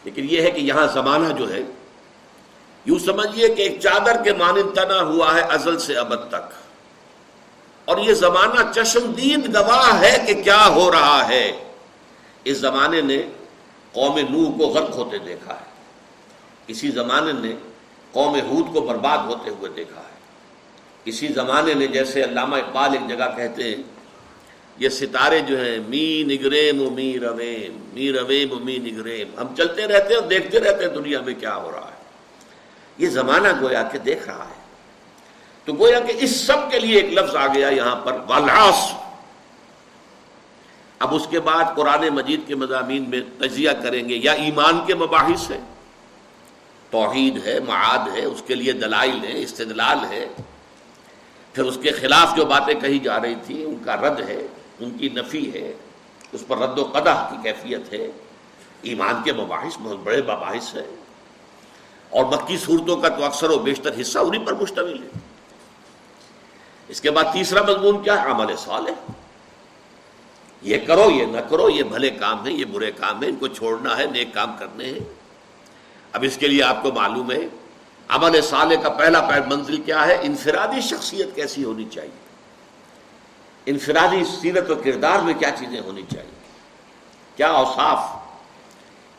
[0.03, 1.59] لیکن یہ ہے کہ یہاں زمانہ جو ہے،
[2.85, 6.53] یوں سمجھیے کہ ایک چادر کے مانند تنا ہوا ہے ازل سے ابد تک۔
[7.85, 11.68] اور یہ زمانہ چشمدید گواہ ہے کہ کیا ہو رہا ہے۔
[12.43, 13.21] اس زمانے نے
[13.91, 15.69] قوم نوح کو غرق ہوتے دیکھا ہے۔
[16.67, 17.53] اسی زمانے نے
[18.11, 20.19] قوم حود کو برباد ہوتے ہوئے دیکھا ہے۔
[21.05, 23.83] اسی زمانے نے جیسے علامہ اقبال ایک جگہ کہتے ہیں،
[24.77, 29.55] یہ ستارے جو ہیں، می نگریم و می رویم می رویم و می نگریم ہم
[29.57, 31.99] چلتے رہتے ہیں اور دیکھتے رہتے ہیں دنیا میں کیا ہو رہا ہے۔
[32.97, 34.59] یہ زمانہ گویا کہ دیکھ رہا ہے۔
[35.65, 38.91] تو گویا کہ اس سب کے لیے ایک لفظ آ گیا یہاں پر والاس
[40.99, 44.95] اب اس کے بعد قرآن مجید کے مضامین میں تجزیہ کریں گے، یا ایمان کے
[44.95, 45.59] مباحث ہے
[46.91, 50.27] توحید ہے، معاد ہے، اس کے لیے دلائل ہے استدلال ہے۔
[51.53, 54.47] پھر اس کے خلاف جو باتیں کہی جا رہی تھی ان کا رد ہے،
[54.79, 55.73] ان کی نفی ہے،
[56.31, 58.11] اس پر رد و قدح کی کیفیت ہے۔
[58.81, 60.95] ایمان کے مباحث بہت بڑے مباحث ہے
[62.09, 65.19] اور مکی صورتوں کا تو اکثر و بیشتر حصہ انہیں پر مشتمل ہے۔
[66.87, 69.11] اس کے بعد تیسرا مضمون کیا؟ ہے عمل صالح۔
[70.61, 73.47] یہ کرو، یہ نہ کرو، یہ بھلے کام ہیں، یہ برے کام ہیں، ان کو
[73.47, 74.99] چھوڑنا ہے، نیک کام کرنے ہیں۔
[76.13, 77.47] اب اس کے لیے آپ کو معلوم ہے
[78.07, 82.29] عمل صالح کا پہلا پہل منزل کیا ہے؟ انفرادی شخصیت کیسی ہونی چاہیے؟
[83.65, 86.39] انفرادی سیرت و کردار میں کیا چیزیں ہونی چاہیے؟
[87.35, 87.99] کیا اوصاف،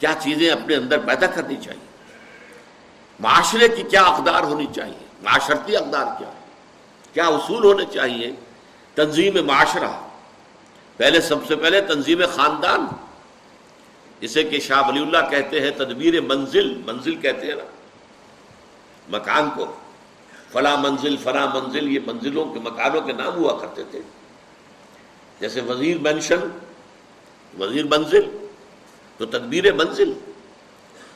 [0.00, 1.90] کیا چیزیں اپنے اندر پیدا کرنی چاہیے؟
[3.20, 6.40] معاشرے کی کیا اقدار ہونی چاہیے؟ معاشرتی اقدار کیا؟ ہے
[7.12, 8.32] کیا اصول ہونے چاہیے؟
[8.94, 10.09] تنظیم معاشرہ۔
[11.00, 12.86] پہلے سب سے پہلے تنظیم خاندان،
[14.20, 17.64] جسے کہ شاہ ولی اللہ کہتے ہیں، تدبیر منزل منزل کہتے ہیں نا،
[19.08, 19.76] مکان کو۔
[20.52, 24.00] فلاں منزل فلاں منزل، یہ منزلوں کے، مکانوں کے نام ہوا کرتے تھے۔
[25.40, 26.40] جیسے وزیر مینشن
[27.60, 28.46] وزیر منزل،
[29.18, 30.12] تو تدبیر منزل۔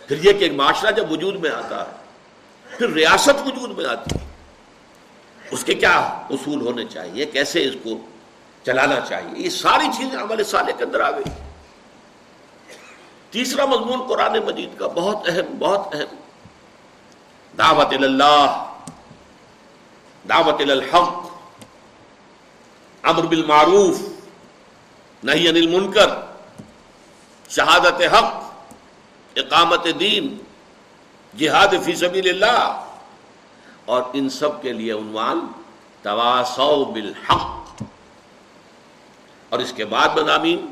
[0.07, 1.93] پھر یہ کہ ایک معاشرہ جب وجود میں آتا ہے
[2.79, 4.27] پھر ریاست وجود میں آتی ہے
[5.51, 5.97] اس کے کیا
[6.31, 7.91] اصول ہونے چاہیے؟ کیسے اس کو
[8.67, 11.31] چلانا چاہیے۔ یہ ساری چیزیں ہمارے سالے کے اندر آ گئی۔
[13.31, 16.15] تیسرا مضمون قرآن مجید کا بہت اہم بہت اہم۔
[17.59, 18.71] دعوت اللہ
[20.29, 21.27] دعوت الحق،
[23.03, 24.01] امر بالمعروف
[25.23, 26.11] نہیں انل منکر
[27.49, 28.53] شہادت حق،
[29.37, 30.39] اقامت دین،
[31.39, 32.85] جہاد فی سبیل اللہ۔
[33.85, 35.47] اور ان سب کے لیے عنوان
[36.03, 37.64] تواسو بالحق۔
[39.55, 40.67] اور اس کے بعد مضامین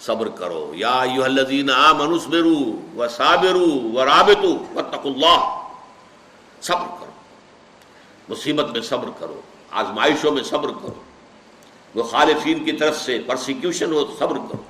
[0.00, 5.68] صبر کرو۔ یا الذین آمنوا و صابرو و رابطو و اللہ۔
[6.60, 7.10] صبر کرو۔
[8.28, 10.94] مصیبت میں صبر کرو، آزمائشوں میں صبر کرو۔
[11.94, 14.62] وہ خالفین کی طرف سے پرسیکیوشن ہو، صبر کرو۔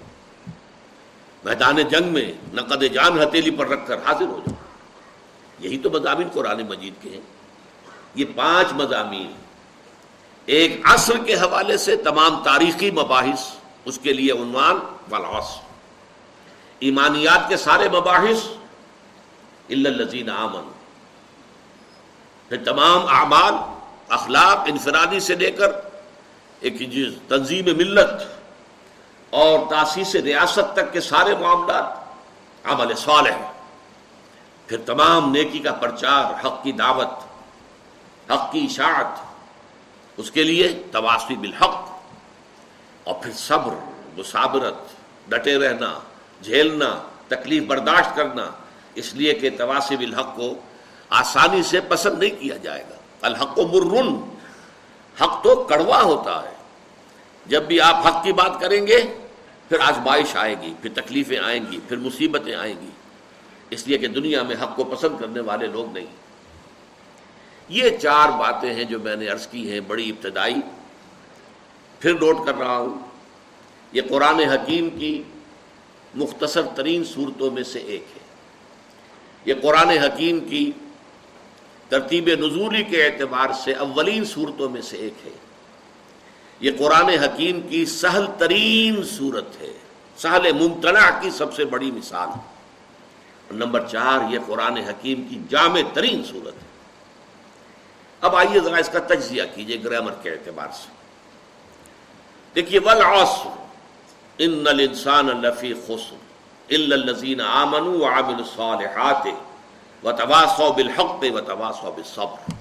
[1.45, 4.55] میدان جنگ میں نقد جان ہتیلی پر رکھ کر حاضر ہو جاؤ۔
[5.59, 7.21] یہی تو مضامین قرآن مجید کے ہیں۔
[8.15, 9.33] یہ پانچ مضامین
[10.47, 13.41] ایک عصر کے حوالے سے تمام تاریخی مباحث،
[13.85, 14.79] اس کے لیے عنوان
[15.11, 15.57] ولاس
[16.79, 18.47] ایمانیات کے سارے مباحث
[19.69, 20.71] الزین آمن
[22.49, 23.55] پھر تمام اعمال،
[24.09, 25.71] اخلاق، انفرادی سے لے کر
[26.61, 26.79] ایک
[27.29, 28.23] تنظیم ملت
[29.31, 33.37] اور تاسیس ریاست تک کے سارے معاملات عمل صالح۔
[34.67, 37.13] پھر تمام نیکی کا پرچار، حق کی دعوت،
[38.31, 39.32] حق کی اشاعت
[40.17, 42.03] اس کے لیے تواسی بالحق
[43.05, 43.75] اور پھر صبر
[44.19, 44.75] مسابرت
[45.29, 45.99] ڈٹے رہنا،
[46.43, 48.51] جھیلنا، تکلیف برداشت کرنا،
[48.95, 50.55] اس لیے کہ تواسی بالحق کو
[51.11, 54.37] آسانی سے پسند نہیں کیا جائے گا۔ الحق و مرن،
[55.23, 56.55] حق تو کڑوا ہوتا ہے۔
[57.47, 59.19] جب بھی آپ حق کی بات کریں گے،
[59.69, 62.91] پھر آزمائش آئے گی، پھر تکلیفیں آئیں گی، پھر مصیبتیں آئیں گی۔
[63.71, 66.07] اس لیے کہ دنیا میں حق کو پسند کرنے والے لوگ نہیں۔
[67.69, 70.55] یہ چار باتیں ہیں جو میں نے عرض کی ہیں، بڑی ابتدائی۔
[72.01, 72.99] پھر نوٹ کر رہا ہوں،
[73.93, 75.23] یہ قرآن حکیم کی
[76.15, 78.23] مختصر ترین صورتوں میں سے ایک ہے۔
[79.45, 80.73] یہ قرآن حکیم کی
[81.89, 85.31] ترتیب نزولی کے اعتبار سے اولین صورتوں میں سے ایک ہے۔
[86.61, 89.73] یہ قرآن حکیم کی سہل ترین صورت ہے۔
[90.17, 95.81] سہل ممتنع کی سب سے بڑی مثال۔ اور نمبر چار، یہ قرآن حکیم کی جامع
[95.93, 96.72] ترین صورت ہے۔
[98.23, 100.89] اب آئیے ذرا اس کا تجزیہ کیجیے گرامر کے اعتبار سے۔
[102.55, 103.49] دیکھیے ولاسر
[104.39, 106.17] ان الانسان لفی خسر
[106.69, 109.27] الا الذين امنوا وعملوا الصالحات
[110.05, 112.53] وتواصوا بالحق وتواصوا بالصبر۔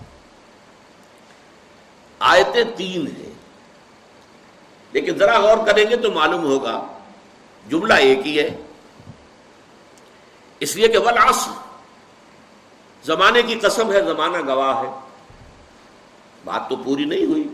[2.19, 3.34] آیتیں تین ہیں۔
[4.91, 6.88] لیکن ذرا غور کریں گے تو معلوم ہوگا،
[7.69, 8.58] جملہ ایک ہی ہے۔
[10.60, 11.52] اس لیے کہ ولاسر
[13.04, 15.11] زمانے کی قسم ہے، زمانہ گواہ ہے۔
[16.45, 17.47] بات تو پوری نہیں ہوئی۔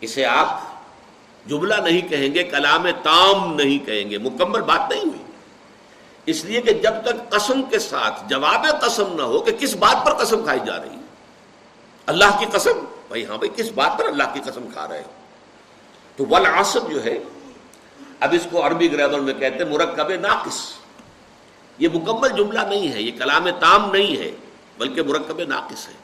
[0.00, 0.60] اسے آپ
[1.46, 5.22] جملہ نہیں کہیں گے، کلام تام نہیں کہیں گے، مکمل بات نہیں ہوئی۔
[6.26, 10.06] اس لیے کہ جب تک قسم کے ساتھ جواب قسم نہ ہو کہ کس بات
[10.06, 11.02] پر قسم کھائی جا رہی ہے۔
[12.06, 15.02] اللہ کی قسم؟ بھائی ہاں بھائی، کس بات پر اللہ کی قسم کھا رہے
[16.16, 17.18] تو ولاسب جو ہے،
[18.20, 20.72] اب اس کو عربی گرامر میں کہتے ہیں مرکب ناقص۔
[21.78, 24.30] یہ مکمل جملہ نہیں ہے، یہ کلام تام نہیں ہے،
[24.78, 26.03] بلکہ مرکب ناقص ہے۔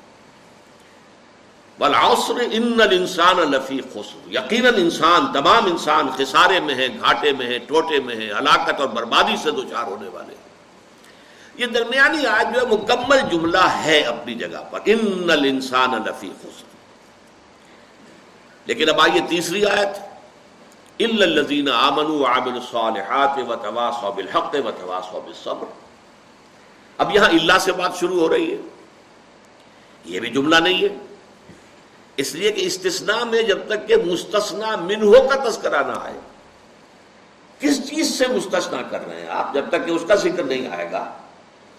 [1.78, 7.58] بالآسر ان انسان لفی خسر۔ یقیناً انسان، تمام انسان خسارے میں ہے، گھاٹے میں ہے،
[7.58, 10.34] ٹوٹے میں ہے، ہلاکت اور بربادی سے دوچار ہونے والے
[11.56, 16.64] یہ درمیانی آج جو ہے، مکمل جملہ ہے اپنی جگہ پر۔ ان انسان لفی خسر۔
[18.66, 20.10] لیکن اب آئیے تیسری آیت۔
[20.98, 25.66] الزین آمن عامل الصالحات و تواس بالحق و تواس بالصبر۔
[26.98, 28.56] اب یہاں اللہ سے بات شروع ہو رہی ہے۔
[30.04, 31.09] یہ بھی جملہ نہیں ہے۔
[32.16, 36.18] اس لیے کہ استثناء میں جب تک کہ مستثنا منہو کا تذکرہ نہ آئے،
[37.58, 40.68] کس چیز سے مستثنا کر رہے ہیں آپ؟ جب تک کہ اس کا ذکر نہیں
[40.68, 41.12] آئے گا،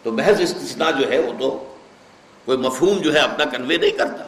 [0.03, 1.75] تو محض استثناء جو ہے وہ تو
[2.45, 4.23] کوئی مفہوم جو ہے اپنا کنوے نہیں کرتا۔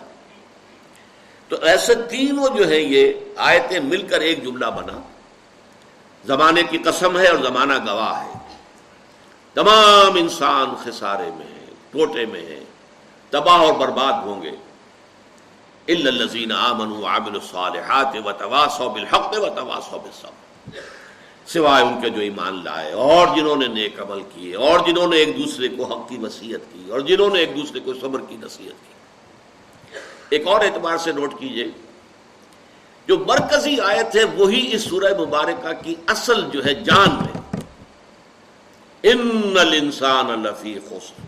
[1.48, 5.00] تو ایسے تینوں جو ہے یہ آیتیں مل کر ایک جملہ بنا۔
[6.26, 8.34] زمانے کی قسم ہے اور زمانہ گواہ ہے۔
[9.54, 12.64] تمام انسان خسارے میں ہے ٹوٹے میں ہیں،
[13.30, 14.52] تباہ اور برباد ہوں گے۔
[15.88, 20.82] الزین آمن عامل الصالحات و تواسو بالحق و تواسو بالصبر
[21.48, 25.18] سوائے ان کے جو ایمان لائے اور جنہوں نے نیک عمل کیے اور جنہوں نے
[25.18, 28.36] ایک دوسرے کو حق کی وصیت کی اور جنہوں نے ایک دوسرے کو صبر کی
[28.36, 29.98] نصیحت کی
[30.30, 31.68] ایک اور اعتبار سے نوٹ کیجیے
[33.08, 37.42] جو مرکزی آیت ہے وہی اس سورہ مبارکہ کی اصل جو ہے جان ہے
[39.04, 41.22] ان الانسان لفی خسر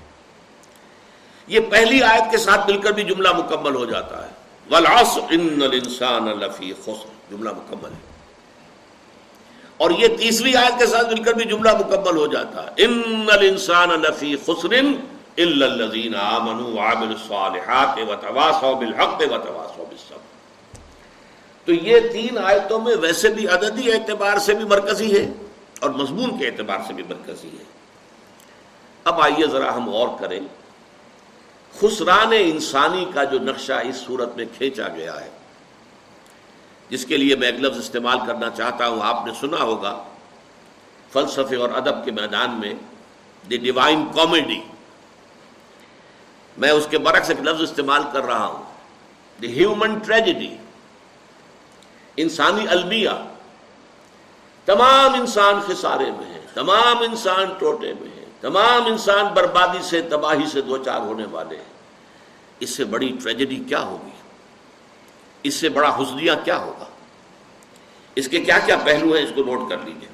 [1.48, 4.34] یہ پہلی آیت کے ساتھ مل کر بھی جملہ مکمل ہو جاتا ہے
[4.70, 7.32] ان الانسان لفی خسر.
[7.32, 8.16] جملہ مکمل ہے۔
[9.78, 13.26] اور یہ تیسری آیت کے ساتھ مل کر بھی جملہ مکمل ہو جاتا ہے۔ ان
[13.28, 14.74] الانسان لفی خسر
[15.38, 20.18] الا الذين امنوا وعملوا الصالحات وتواصوا بالحق وتواصوا بالصبر۔
[21.66, 25.32] تو یہ تین آیتوں میں ویسے بھی عددی اعتبار سے بھی مرکزی ہے
[25.82, 27.64] اور مضمون کے اعتبار سے بھی مرکزی ہے۔
[29.04, 30.40] اب آئیے ذرا ہم اور کریں۔
[31.80, 35.30] خسران انسانی کا جو نقشہ اس صورت میں کھینچا گیا ہے۔
[36.90, 40.04] جس کے لیے میں ایک لفظ استعمال کرنا چاہتا ہوں، آپ نے سنا ہوگا،
[41.14, 42.74] فلسفے اور ادب کے میدان میں
[43.50, 44.62] دی ڈیوائن کامیڈی۔
[46.58, 48.64] میں اس کے برعکس ایک لفظ استعمال کر رہا ہوں۔
[49.42, 50.58] دی ہیومن ٹریجڈی،
[52.18, 53.10] انسانی المیہ۔
[54.66, 60.50] تمام انسان خسارے میں ہیں، تمام انسان ٹوٹے میں ہیں۔ تمام انسان بربادی سے، تباہی
[60.52, 61.64] سے دو چار ہونے والے ہیں۔
[62.60, 64.10] اس سے بڑی ٹریجڈی کیا ہوگی؟
[65.44, 66.86] اس سے بڑا حسدیہ کیا ہوگا؟
[68.16, 70.10] اس کے کیا کیا پہلو ہیں؟ اس کو نوٹ کر لیجیے۔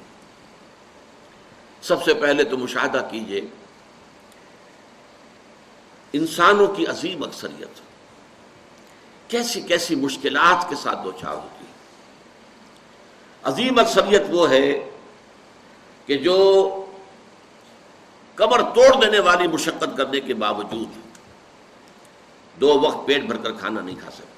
[1.82, 3.40] سب سے پہلے تو مشاہدہ کیجیے۔
[6.12, 7.80] انسانوں کی عظیم اکثریت۔
[9.30, 11.64] کیسی کیسی مشکلات کے ساتھ دو چار ہوتی
[13.42, 14.90] عظیم اکثریت وہ ہے
[16.06, 16.81] کہ جو
[18.34, 20.88] کمر توڑ دینے والی مشقت کرنے کے باوجود
[22.60, 24.32] دو وقت پیٹ بھر کر کھانا نہیں کھا سکتے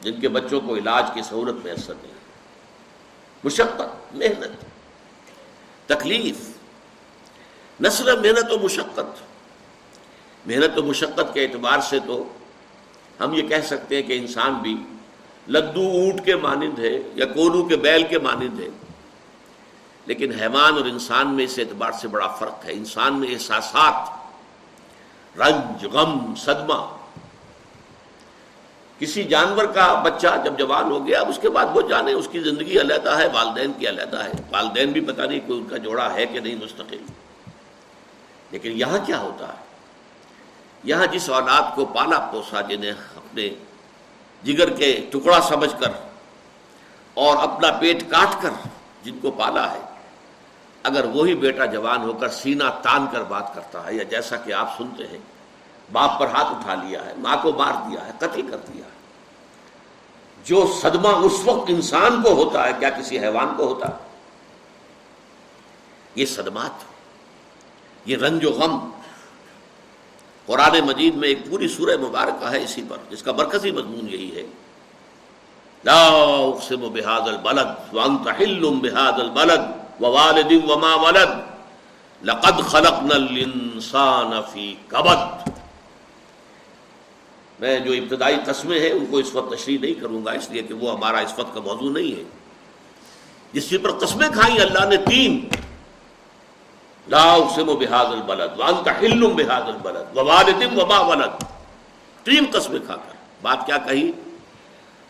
[0.00, 2.12] جن کے بچوں کو علاج کی سہولت میں اثر نہیں۔
[3.44, 4.64] مشقت، محنت۔
[5.86, 6.36] تکلیف۔
[7.80, 9.22] نسل محنت و مشقت۔
[10.46, 12.24] محنت و مشقت کے اعتبار سے تو
[13.20, 14.76] ہم یہ کہہ سکتے ہیں کہ انسان بھی
[15.48, 18.68] لدو اونٹ کے مانند ہے یا کولو کے بیل کے مانند ہے۔
[20.06, 24.08] لیکن حیوان اور انسان میں اس اعتبار سے بڑا فرق ہے۔ انسان میں احساسات،
[25.38, 26.96] رنج، غم، صدمہ۔
[28.98, 32.40] کسی جانور کا بچہ جب جوان ہو گیا اس کے بعد وہ جانے اس کی
[32.40, 36.12] زندگی علیحدہ ہے، والدین کی علیحدہ ہے۔ والدین بھی پتہ نہیں کوئی ان کا جوڑا
[36.12, 37.04] ہے کہ نہیں، مستقل۔
[38.50, 39.66] لیکن یہاں کیا ہوتا ہے؟
[40.84, 43.48] یہاں جس اولاد کو پالا پوسا جنہیں اپنے
[44.42, 45.90] جگر کے ٹکڑا سمجھ کر
[47.14, 48.50] اور اپنا پیٹ کاٹ کر
[49.02, 49.95] جن کو پالا ہے
[50.86, 54.52] اگر وہی بیٹا جوان ہو کر سینہ تان کر بات کرتا ہے یا جیسا کہ
[54.52, 55.18] آپ سنتے ہیں،
[55.92, 58.96] باپ پر ہاتھ اٹھا لیا ہے، ماں کو مار دیا ہے، قتل کر دیا ہے۔
[60.44, 63.92] جو صدمہ اس وقت انسان کو ہوتا ہے، کیا کسی حیوان کو ہوتا ہے؟
[66.14, 66.84] یہ صدمات،
[68.06, 68.90] یہ رنج و غم۔
[70.46, 74.36] قرآن مجید میں ایک پوری سورہ مبارکہ ہے اسی پر، جس کا مرکزی مضمون یہی
[74.36, 74.46] ہے۔
[75.84, 81.28] لا اقسم بهذا البلد وانت حل بهذا البلد۔ ووالد وما ولد.
[82.22, 85.48] لقد خلقنا الانسان في كبد
[87.60, 90.62] میں جو ابتدائی قسمیں ہیں، ان کو اس وقت تشریح نہیں کروں گا، اس لیے
[90.62, 92.24] کہ وہ ہمارا اس وقت کا موضوع نہیں ہے۔
[93.52, 95.48] جس چیز پر قسمیں کھائیں، اللہ نے تین۔
[97.08, 101.44] لا اقسم بهذا البلد، وانت حل بهذا البلد، ووالد وما ولد۔
[102.24, 104.12] تین قسمیں کھا کر۔ بات کیا کہی؟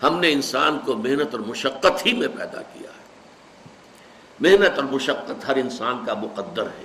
[0.02, 2.95] ہم نے انسان کو محنت اور مشقت ہی میں پیدا کیا۔ ہے
[4.40, 6.84] محنت اور مشقت ہر انسان کا مقدر ہے۔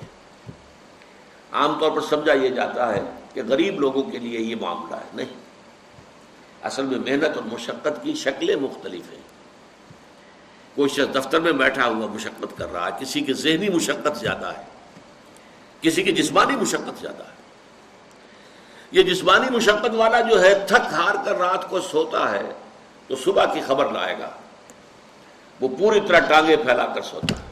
[1.52, 3.02] عام طور پر سمجھا یہ جاتا ہے
[3.34, 5.52] کہ غریب لوگوں کے لیے یہ معاملہ ہے، نہیں۔
[6.64, 9.22] اصل میں محنت اور مشقت کی شکلیں مختلف ہیں۔
[10.76, 14.46] کوئی شخص دفتر میں بیٹھا ہوا مشقت کر رہا ہے، کسی کی ذہنی مشقت زیادہ
[14.58, 14.63] ہے،
[15.82, 17.42] کسی کی جسمانی مشقت زیادہ ہے۔
[18.92, 22.54] یہ جسمانی مشقت والا جو ہے، تھک ہار کر رات کو سوتا ہے
[23.08, 24.30] تو صبح کی خبر لائے گا۔
[25.62, 27.50] وہ پوری طرح ٹانگیں پھیلا کر سوتا ہے۔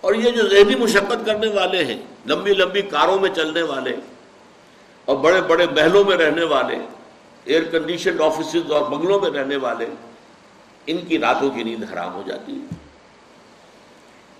[0.00, 3.96] اور یہ جو ذہنی مشقت کرنے والے ہیں، لمبی لمبی کاروں میں چلنے والے
[5.04, 6.78] اور بڑے بڑے محلوں میں رہنے والے
[7.44, 9.86] ایئر کنڈیشن آفیسز اور بنگلوں میں رہنے والے،
[10.86, 12.76] ان کی راتوں کی نیند حرام ہو جاتی ہے۔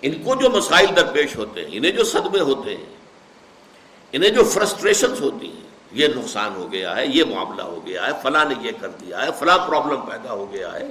[0.02, 2.96] ان کو جو مسائل درپیش ہوتے ہیں، انہیں جو صدمے ہوتے ہیں،
[4.12, 8.12] انہیں جو فرسٹریشنز ہوتی ہیں، یہ نقصان ہو گیا ہے، یہ معاملہ ہو گیا ہے،
[8.22, 10.88] فلاں نے یہ کر دیا ہے، فلاں پرابلم پیدا ہو گیا ہے۔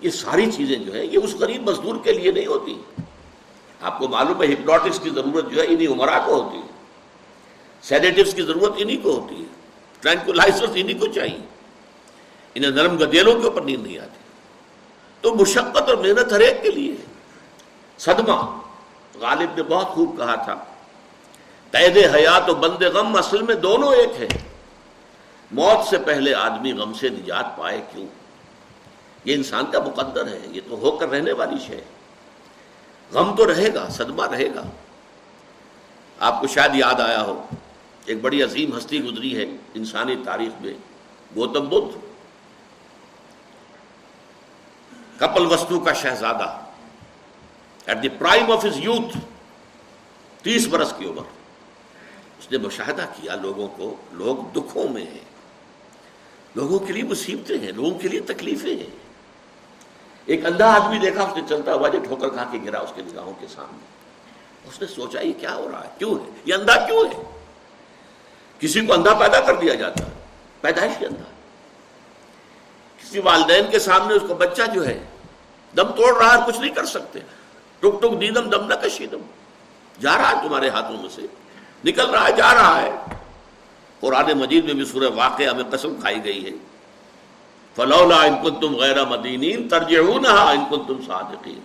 [0.00, 2.82] یہ ساری چیزیں جو ہیں، یہ اس غریب مزدور کے لیے نہیں ہوتی۔
[3.80, 6.66] آپ کو معلوم ہے ہپنوٹکس کی ضرورت جو ہے انہیں عمرہ کو ہوتی ہے۔
[7.82, 9.46] سینیٹیوس کی ضرورت انہیں کو ہوتی ہے۔
[10.00, 11.38] ٹرینکولائزر انہیں کو چاہیے۔
[12.54, 14.18] انہیں نرم گدیلوں کے اوپر نیند نہیں آتی۔
[15.20, 16.94] تو مشقت اور محنت ہر ایک کے لیے
[17.98, 18.58] صدمہ۔
[19.14, 20.64] غالب نے بہت خوب کہا تھا۔
[21.70, 24.48] قید حیات و بند غم اصل میں دونوں ایک ہیں۔
[25.50, 28.06] موت سے پہلے آدمی غم سے نجات پائے کیوں؟
[29.24, 31.80] یہ انسان کا مقدر ہے۔ یہ تو ہو کر رہنے والی شے۔
[33.12, 34.62] غم تو رہے گا، صدمہ رہے گا۔
[36.18, 37.46] آپ کو شاید یاد آیا ہو،
[38.04, 39.44] ایک بڑی عظیم ہستی گزری ہے
[39.74, 40.74] انسانی تاریخ میں،
[41.36, 41.98] گوتم بدھ۔
[45.18, 46.60] کپل وستو کا شہزادہ
[47.86, 49.18] at the prime of his youth
[50.42, 51.22] تیس برس کی عمر۔
[52.38, 55.24] اس نے مشاہدہ کیا لوگوں کو، لوگ دکھوں میں ہیں۔
[56.54, 59.05] لوگوں کے لیے مصیبتیں ہیں، لوگوں کے لیے تکلیفیں ہیں۔
[60.26, 63.02] ایک اندھا آدمی دیکھا، اس نے چلتا ہوا جو ٹھوکر کھا کے گرا اس کے
[63.02, 63.96] نگاہوں کے سامنے۔
[64.68, 67.22] اس نے سوچا، یہ کیا ہو رہا ہے؟ کیوں ہے؟ یہ اندھا کیوں ہے؟
[68.58, 70.10] کسی کو اندھا پیدا کر دیا جاتا ہے۔
[70.60, 71.24] پیدائش کے اندھا۔
[73.02, 75.04] کسی والدین کے سامنے اس کا بچہ جو ہے،
[75.76, 77.18] دم توڑ رہا ہے کچھ نہیں کر سکتے۔
[77.80, 79.20] ٹک ٹک دیدم دم نہ کشی دم
[80.00, 81.22] جا رہا ہے تمہارے ہاتھوں میں سے۔
[81.84, 82.90] نکل رہا ہے، جا رہا ہے۔
[84.00, 86.50] قرآن مجید میں بھی سورہ واقعہ میں قسم کھائی گئی ہے۔
[87.76, 91.60] فلولا ان کو تم غیر مدینین ترجیح ان کو تم صادقین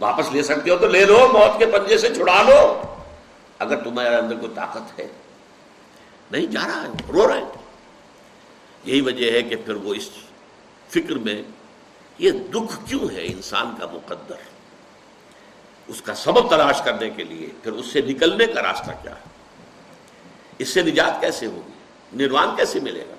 [0.00, 2.82] واپس لے سکتے ہو تو لے لو، موت کے پنجے سے چھڑا لو۔
[3.58, 5.08] اگر تمہارے اندر کوئی طاقت ہے۔
[6.30, 7.44] نہیں، جا رہا ہے، رو رہے ہیں
[8.84, 10.10] یہی وجہ ہے کہ پھر وہ اس
[10.88, 11.42] فکر میں،
[12.18, 14.34] یہ دکھ کیوں ہے انسان کا مقدر؟
[15.88, 19.30] اس کا سبب تلاش کرنے کے لیے، پھر اس سے نکلنے کا راستہ کیا ہے؟
[20.58, 21.72] اس سے نجات کیسے ہوگی؟
[22.12, 23.13] نروان کیسے ملے گا؟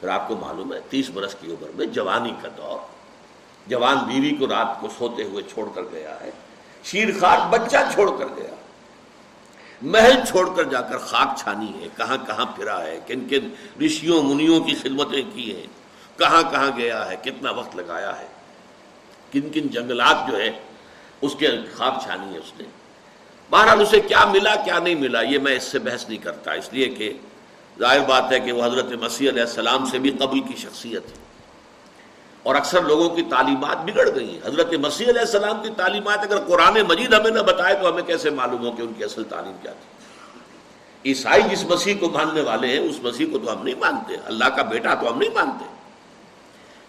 [0.00, 2.78] پھر آپ کو معلوم ہے تیس برس کی عمر میں جوانی کا دور،
[3.66, 6.30] جوان بیوی کو رات کو سوتے ہوئے چھوڑ کر گیا ہے،
[6.84, 8.54] شیر خاک بچہ چھوڑ کر گیا،
[9.82, 13.48] محل چھوڑ کر جا کر خاک چھانی ہے، کہاں کہاں پھرا ہے، کن کن
[13.82, 15.66] رشیوں منیوں کی خدمتیں کی ہیں،
[16.18, 18.26] کہاں کہاں گیا ہے، کتنا وقت لگایا ہے،
[19.32, 20.50] کن کن جنگلات جو ہے
[21.20, 22.64] اس کے خاک چھانی ہے اس نے۔
[23.50, 26.68] بہرحال اسے کیا ملا، کیا نہیں ملا، یہ میں اس سے بحث نہیں کرتا، اس
[26.72, 27.12] لیے کہ
[27.80, 31.30] ظاہر بات ہے کہ وہ حضرت مسیح علیہ السلام سے بھی قبل کی شخصیت ہے۔
[32.42, 36.38] اور اکثر لوگوں کی تعلیمات بگڑ گئی ہیں۔ حضرت مسیح علیہ السلام کی تعلیمات اگر
[36.46, 39.56] قرآن مجید ہمیں نہ بتائے تو ہمیں کیسے معلوم ہو کہ ان کی اصل تعلیم
[39.62, 40.00] کیا تھی؟
[41.10, 44.44] عیسائی جس مسیح کو ماننے والے ہیں، اس مسیح کو تو ہم نہیں مانتے۔ اللہ
[44.44, 45.64] کا بیٹا تو ہم نہیں مانتے۔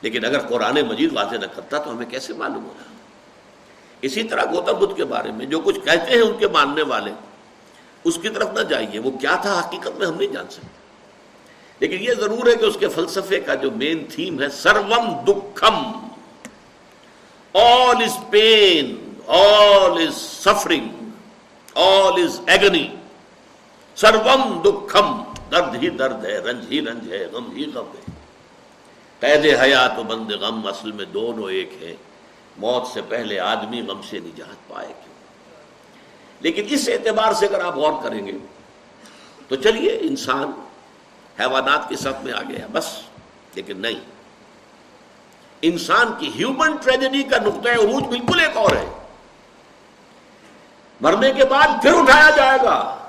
[0.01, 2.83] لیکن اگر قرآن مجید واضح نہ کرتا تو ہمیں کیسے معلوم ہوگا
[4.01, 7.11] اسی طرح گوتم بدھ کے بارے میں جو کچھ کہتے ہیں ان کے ماننے والے،
[8.03, 10.80] اس کی طرف نہ جائیے۔ وہ کیا تھا؟ حقیقت میں ہم نہیں جان سکتے۔
[11.81, 16.07] لیکن یہ ضرور ہے کہ اس کے فلسفے کا جو مین تھیم ہے، سروم دکھم۔
[17.53, 20.89] All is pain all is suffering
[21.75, 22.95] all is agony
[23.95, 28.11] سروم دکھم۔ درد ہی درد ہے، رنج ہی رنج ہے، غم ہی غم ہے۔
[29.19, 31.93] قید حیات و بند غم، اصل میں دونوں ایک ہیں۔
[32.57, 35.15] موت سے پہلے آدمی غم سے نجات پائے کیوں؟
[36.39, 38.31] لیکن اس اعتبار سے اگر آپ غور کریں گے،
[39.47, 40.51] تو چلیے انسان
[41.41, 43.01] حیوانات کے ساتھ میں آ گیا، بس۔
[43.55, 43.99] لیکن نہیں۔
[45.61, 48.93] انسان کی ہیومن ٹریجڈی کا نقطۂ عروج بالکل ایک اور ہے۔
[51.01, 53.07] مرنے کے بعد پھر اٹھایا جائے گا۔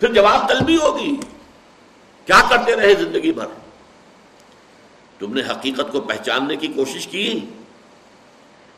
[0.00, 1.16] پھر جواب طلبی ہوگی۔
[2.26, 3.46] کیا کرتے رہے زندگی بھر؟
[5.18, 7.40] تم نے حقیقت کو پہچاننے کی کوشش کی؟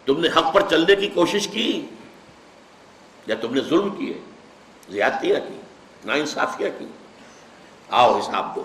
[0.05, 1.86] تم نے حق پر چلنے کی کوشش کی؟
[3.26, 4.20] یا تم نے ظلم کیے،
[4.89, 5.61] زیادتیاں کی
[6.05, 6.86] نا انصافیاں کی؟
[7.91, 8.64] آؤ حساب دو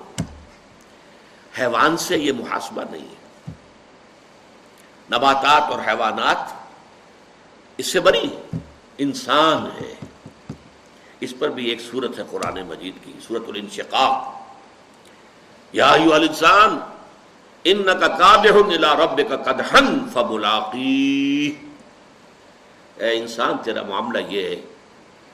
[1.59, 3.51] حیوان سے یہ محاسبہ نہیں ہے۔
[5.11, 6.37] نباتات اور حیوانات
[7.77, 8.29] اس سے بری
[8.97, 9.93] انسان ہے۔
[11.19, 14.43] اس پر بھی ایک صورت ہے قرآن مجید کی صورت الانشقاق۔
[15.73, 16.79] یا الانسان
[17.63, 21.55] ان کا کابلا رب کا کدہن فبلاقی
[22.95, 24.61] اے انسان، تیرا معاملہ یہ ہے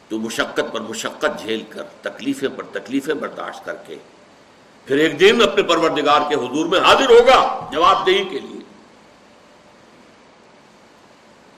[0.10, 3.98] تو مشقت پر مشقت جھیل کر، تکلیفیں پر تکلیفیں برداشت کر کے
[4.86, 8.60] پھر ایک دن اپنے پروردگار کے حضور میں حاضر ہوگا جواب دہی کے لیے۔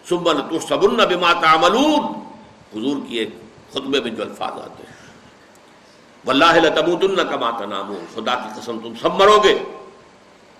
[0.09, 2.03] سبن تو سبن بما تعملون۔
[2.77, 3.29] حضور کی ایک
[3.71, 4.95] خطبے میں جو الفاظ آتے ہیں۔
[6.25, 9.59] واللہ لتموتن کما تنامون۔ خدا کی قسم تم سب مرو گے۔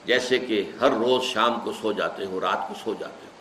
[0.06, 3.32] جیسے کہ ہر روز شام کو سو جاتے ہو، رات کو سو جاتے ہو۔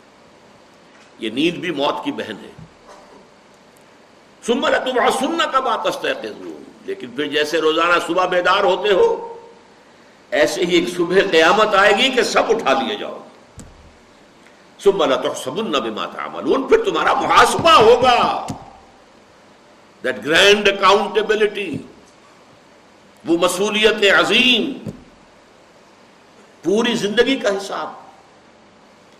[1.19, 2.51] یہ نیند بھی موت کی بہن ہے۔
[4.45, 5.87] سمر تم سننا کا بات
[6.85, 9.37] لیکن پھر جیسے روزانہ صبح بیدار ہوتے ہو،
[10.31, 13.23] ایسے ہی ایک صبح قیامت آئے گی کہ سب اٹھا لیے جاؤ
[14.79, 16.27] سمر تو سبن بھی ماتا
[16.67, 18.47] پھر تمہارا محاسبہ ہوگا۔
[20.03, 21.77] دیٹ گرینڈ اکاؤنٹیبلٹی
[23.25, 24.89] وہ مصولیت عظیم۔
[26.63, 27.89] پوری زندگی کا حساب۔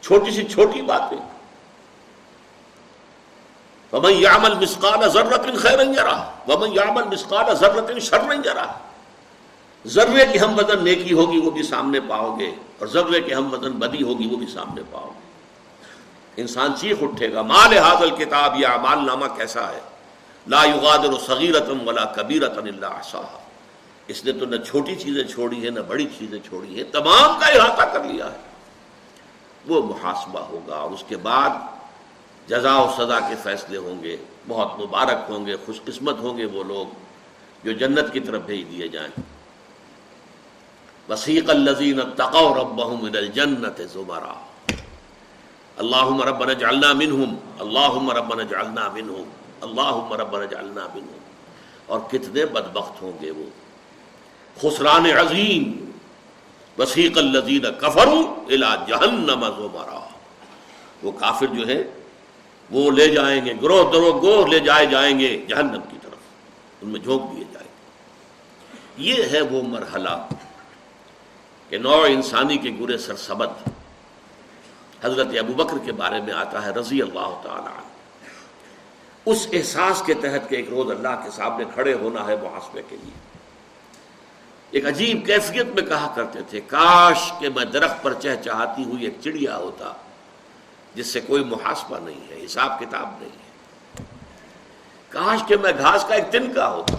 [0.02, 1.18] چھوٹی سی چھوٹی باتیں۔
[3.94, 8.70] ومن يعمل مثقال ذرة خيرا يره ومن يعمل مثقال ذرة شرا يره
[9.86, 13.54] ذرے کی ہم وزن نیکی ہوگی وہ بھی سامنے پاؤ گے اور ذرے کی ہم
[13.54, 18.60] وزن بدی ہوگی وہ بھی سامنے پاؤ گے انسان چیخ اٹھے گا مال حاضل کتاب
[18.60, 19.80] یا مال نامہ کیسا ہے
[20.48, 23.39] لا یغادر صغیرتم ولا کبیرتن الا احصاها
[24.08, 27.48] اس نے تو نہ چھوٹی چیزیں چھوڑی ہیں نہ بڑی چیزیں چھوڑی ہیں تمام کا
[27.50, 28.39] احاطہ کر لیا ہے
[29.66, 31.60] وہ محاسبہ ہوگا اور اس کے بعد
[32.48, 34.18] جزا و سزا کے فیصلے ہوں گے،
[34.48, 36.88] بہت مبارک ہوں گے، خوش قسمت ہوں گے وہ لوگ
[37.64, 39.22] جو جنت کی طرف بھیج دیے جائیں۔
[41.10, 44.34] وسیق الزین تقو ربهم من الجنت زمرا
[45.78, 49.24] اللهم ربنا اجعلنا منهم اللهم ربنا اجعلنا منهم
[49.62, 51.20] اللهم ربنا اجعلنا منهم
[51.86, 53.50] اور کتنے بدبخت ہوں گے وہ۔
[54.62, 55.92] خسران عظیم،
[56.78, 60.08] وسیق الذین کفروا الى جہنم زمرا
[61.04, 61.84] وہ کافر جو ہے
[62.72, 66.12] وہ لے جائیں گے، گروہ درو گروہ لے جائے جائیں گے، جہنم کی طرف۔
[66.82, 67.72] ان میں جھونک دیے جائیں گے۔
[68.98, 70.28] یہ ہے وہ مرحلہ
[71.70, 73.68] کہ نو انسانی کے گرے سرسبد
[75.04, 77.82] حضرت ابو بکر کے بارے میں آتا ہے، رضی اللہ تعالی
[79.26, 82.96] اس احساس کے تحت کہ ایک روز اللہ کے سامنے کھڑے ہونا ہے محاسبے کے
[83.04, 83.38] لیے۔
[84.72, 89.04] ایک عجیب کیفیت میں کہا کرتے تھے، کاش کہ میں درخت پر چہ چاہتی ہوئی
[89.04, 89.94] ایک چڑیا ہوتا۔
[90.96, 93.52] جس سے کوئی محاسبہ نہیں ہے، حساب کتاب نہیں ہے۔
[95.10, 96.98] کاش کہ میں گھاس کا ایک تن کا ہوتا،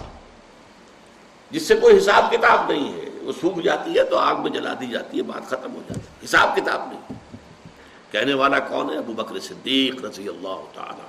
[1.51, 4.73] جس سے کوئی حساب کتاب نہیں ہے۔ وہ سوکھ جاتی ہے تو آگ میں جلا
[4.79, 7.13] دی جاتی ہے، بات ختم ہو جاتی ہے۔ حساب کتاب نہیں۔
[8.11, 11.01] کہنے والا کون ہے؟ ابو بکر صدیق رضی اللہ تعالی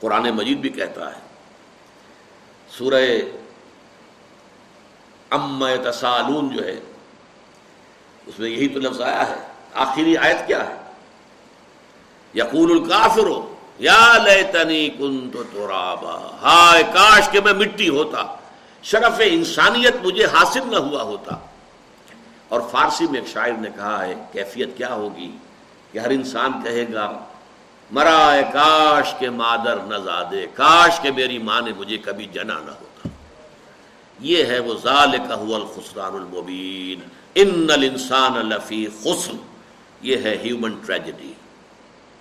[0.00, 1.20] قرآن مجید بھی کہتا ہے،
[2.68, 3.04] سورہ
[5.30, 6.80] ام تسالون جو ہے،
[8.26, 9.34] اس میں یہی تو لفظ آیا ہے۔
[9.74, 10.83] آخری آیت کیا ہے؟
[12.34, 18.36] یقول الکافر، یا لیتنی کنت ترابا۔ ہائے کاش کہ میں مٹی ہوتا،
[18.82, 21.36] شرف انسانیت مجھے حاصل نہ ہوا ہوتا۔
[22.48, 25.36] اور فارسی میں ایک شاعر نے کہا ہے، کیفیت کیا ہوگی
[25.92, 27.18] کہ ہر انسان کہے گا
[27.90, 32.70] مرا کاش کے مادر نہ زادے، کاش کے میری ماں نے مجھے کبھی جنا نہ
[32.70, 33.08] ہوتا۔
[34.20, 39.32] یہ ہے وہ ذالک هو الخسران المبین۔ ان الانسان لفی خسر۔
[40.00, 41.32] یہ ہے ہیومن ٹریجڈی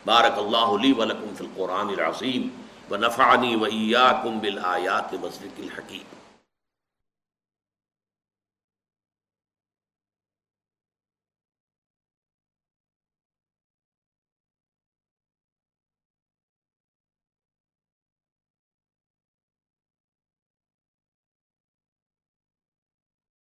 [0.06, 2.48] بارک اللہ علی ولکم فی القرآن العظیم
[2.92, 6.23] و نفعنی و ایاکم بالآیات مصرق الحکیم